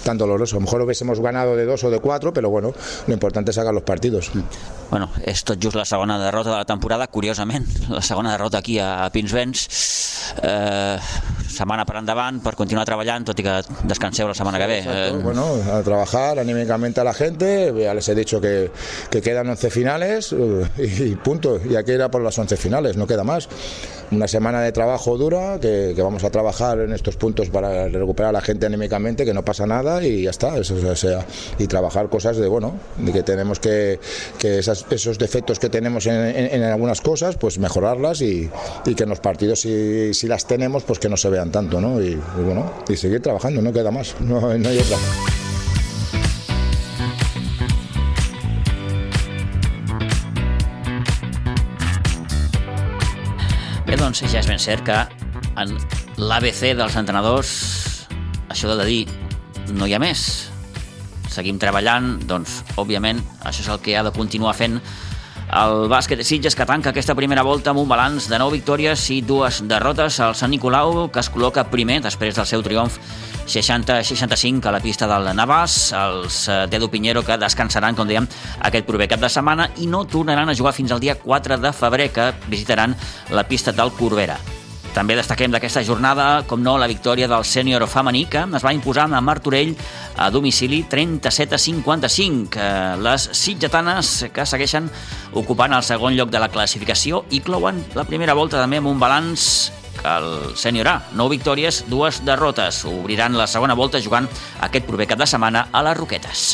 [0.07, 0.57] tan doloroso.
[0.57, 2.73] A lo mejor hubiésemos ganado de dos o de cuatro, pero bueno,
[3.07, 4.31] lo importante es sacar los partidos.
[4.87, 8.79] Bueno, és tot just la segona derrota de la temporada, curiosament, la segona derrota aquí
[8.79, 9.67] a Pinsbens.
[10.47, 10.99] Eh,
[11.57, 13.57] setmana per endavant per continuar treballant, tot i que
[13.89, 14.79] descanseu la setmana que ve.
[14.85, 15.11] Eh...
[15.25, 18.71] Bueno, a trabajar anímicamente a la gente, ya les he dicho que,
[19.11, 20.35] que quedan 11 finales
[20.79, 23.49] y punto, y aquí era por las 11 finales, no queda más.
[24.11, 28.31] una semana de trabajo dura, que, que, vamos a trabajar en estos puntos para recuperar
[28.31, 30.57] a la gente anímicamente, que no pasa nada y ya está.
[30.59, 31.27] Eso, sea,
[31.59, 33.99] y trabajar cosas de, bueno, de que tenemos que,
[34.39, 38.51] que esos defectos que tenemos en, en, algunas cosas, pues mejorarlas y,
[38.85, 41.81] y que en los partidos, si, si, las tenemos, pues que no se vean tanto,
[41.81, 42.01] ¿no?
[42.01, 44.97] Y, bueno, y seguir trabajando, no queda más, no, no hay otra.
[53.87, 54.97] Bé, doncs ja és ben cert que
[55.63, 55.77] en
[56.19, 57.53] l'ABC dels entrenadors
[58.51, 59.26] això de dir
[59.75, 60.51] no hi ha més.
[61.33, 64.81] Seguim treballant, doncs, òbviament, això és el que ha de continuar fent
[65.47, 69.05] el bàsquet de Sitges que tanca aquesta primera volta amb un balanç de 9 victòries
[69.15, 70.19] i dues derrotes.
[70.19, 72.99] El Sant Nicolau, que es col·loca primer després del seu triomf
[73.47, 76.41] 60-65 a la pista del Navàs, els
[76.71, 78.27] Dedo Pinheiro que descansaran, com dèiem,
[78.67, 81.73] aquest proper cap de setmana i no tornaran a jugar fins al dia 4 de
[81.73, 82.99] febrer, que visitaran
[83.31, 84.56] la pista del Corbera.
[84.97, 89.05] També destaquem d'aquesta jornada, com no, la victòria del sènior femení, que es va imposar
[89.13, 89.75] a Martorell
[90.17, 92.69] a domicili 37 a 55.
[93.05, 94.89] Les sitgetanes que segueixen
[95.37, 99.03] ocupant el segon lloc de la classificació i clouen la primera volta també amb un
[99.03, 99.69] balanç
[100.07, 100.97] el sènior A.
[101.13, 102.85] 9 victòries, dues derrotes.
[102.89, 104.29] Obriran la segona volta jugant
[104.65, 106.49] aquest proper cap de setmana a les Roquetes.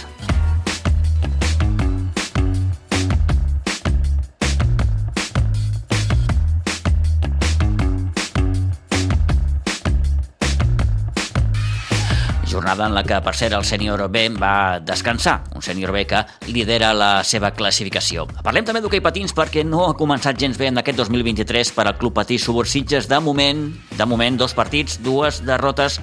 [12.72, 16.24] Jornada en la que, per cert, el sènior B va descansar, un sènior B que
[16.48, 18.26] lidera la seva classificació.
[18.42, 21.98] Parlem també d'hoquei patins perquè no ha començat gens bé en aquest 2023 per al
[21.98, 23.08] Club Patí Subursitges.
[23.08, 23.66] De moment,
[23.98, 26.00] de moment, dos partits, dues derrotes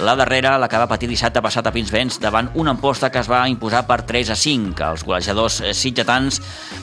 [0.00, 3.28] la darrera, la que va patir dissabte passat a Pinsbens davant una amposta que es
[3.30, 4.74] va imposar per 3 a 5.
[4.90, 6.40] Els golejadors sitgetans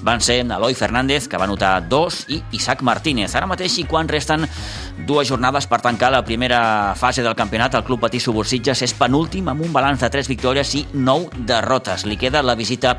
[0.08, 3.36] van ser Eloi Fernández, que va notar 2, i Isaac Martínez.
[3.36, 4.48] Ara mateix, i quan resten
[5.08, 9.48] dues jornades per tancar la primera fase del campionat, el Club Patí Subursitges és penúltim
[9.52, 12.06] amb un balanç de 3 victòries i 9 derrotes.
[12.06, 12.96] Li queda la visita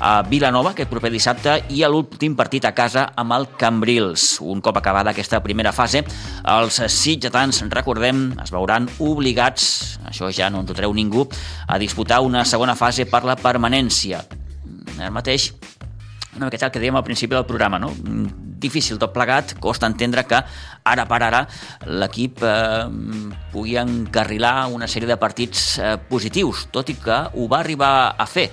[0.00, 4.38] a Vilanova aquest proper dissabte i l'últim partit a casa amb el Cambrils.
[4.40, 6.04] Un cop acabada aquesta primera fase,
[6.44, 11.26] els sitgetans, recordem, es veuran obligats això ja no en treu ningú,
[11.66, 14.24] a disputar una segona fase per la permanència.
[14.98, 15.52] Ara mateix,
[16.36, 17.92] una miqueta el que dèiem al principi del programa, no?
[18.60, 20.42] Difícil tot plegat, costa entendre que
[20.84, 21.44] ara per ara
[21.88, 22.86] l'equip eh,
[23.52, 28.28] pugui encarrilar una sèrie de partits eh, positius, tot i que ho va arribar a
[28.28, 28.50] fer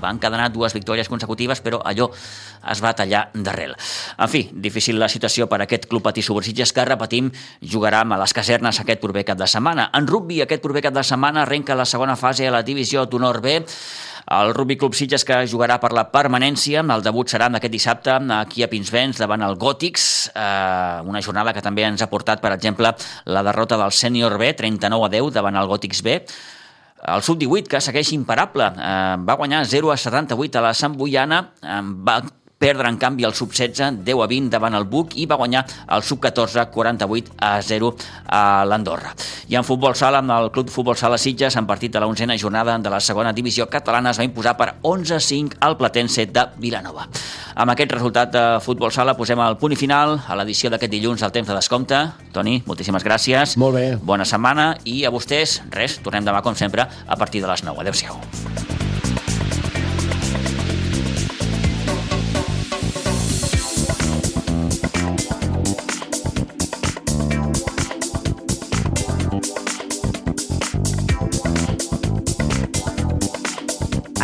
[0.00, 3.74] va encadenar dues victòries consecutives, però allò es va tallar d'arrel.
[4.18, 7.30] En fi, difícil la situació per aquest club patí Subursitges que, repetim,
[7.62, 9.90] jugarà a les casernes aquest proper cap de setmana.
[9.94, 13.40] En rugby, aquest proper cap de setmana arrenca la segona fase a la divisió d'honor
[13.42, 13.60] B.
[14.28, 16.82] El Rugby Club Sitges que jugarà per la permanència.
[16.84, 20.04] El debut serà aquest dissabte aquí a Pinsbens davant el Gòtics.
[20.34, 22.92] Eh, una jornada que també ens ha portat, per exemple,
[23.24, 26.18] la derrota del Sènior B, 39 a 10 davant el Gòtics B.
[27.08, 31.52] El sub-18, que segueix imparable, eh, va guanyar 0 a 78 a la Sant Boiana,
[31.62, 32.20] eh, va
[32.58, 36.02] perdre en canvi el sub-16 10 a 20 davant el Buc i va guanyar el
[36.02, 37.92] sub-14 48 a 0
[38.26, 39.14] a l'Andorra.
[39.48, 42.36] I en futbol sala, amb el Club Futbol Sala Sitges, en partit de la onzena
[42.36, 46.26] jornada de la segona divisió catalana, es va imposar per 11 a 5 al Platense
[46.26, 47.06] de Vilanova.
[47.58, 51.22] Amb aquest resultat de futbol sala posem el punt i final a l'edició d'aquest dilluns
[51.22, 52.02] al temps de descompte.
[52.34, 53.56] Toni, moltíssimes gràcies.
[53.58, 53.86] Molt bé.
[54.02, 57.82] Bona setmana i a vostès, res, tornem demà com sempre a partir de les 9.
[57.82, 58.87] Adéu-siau.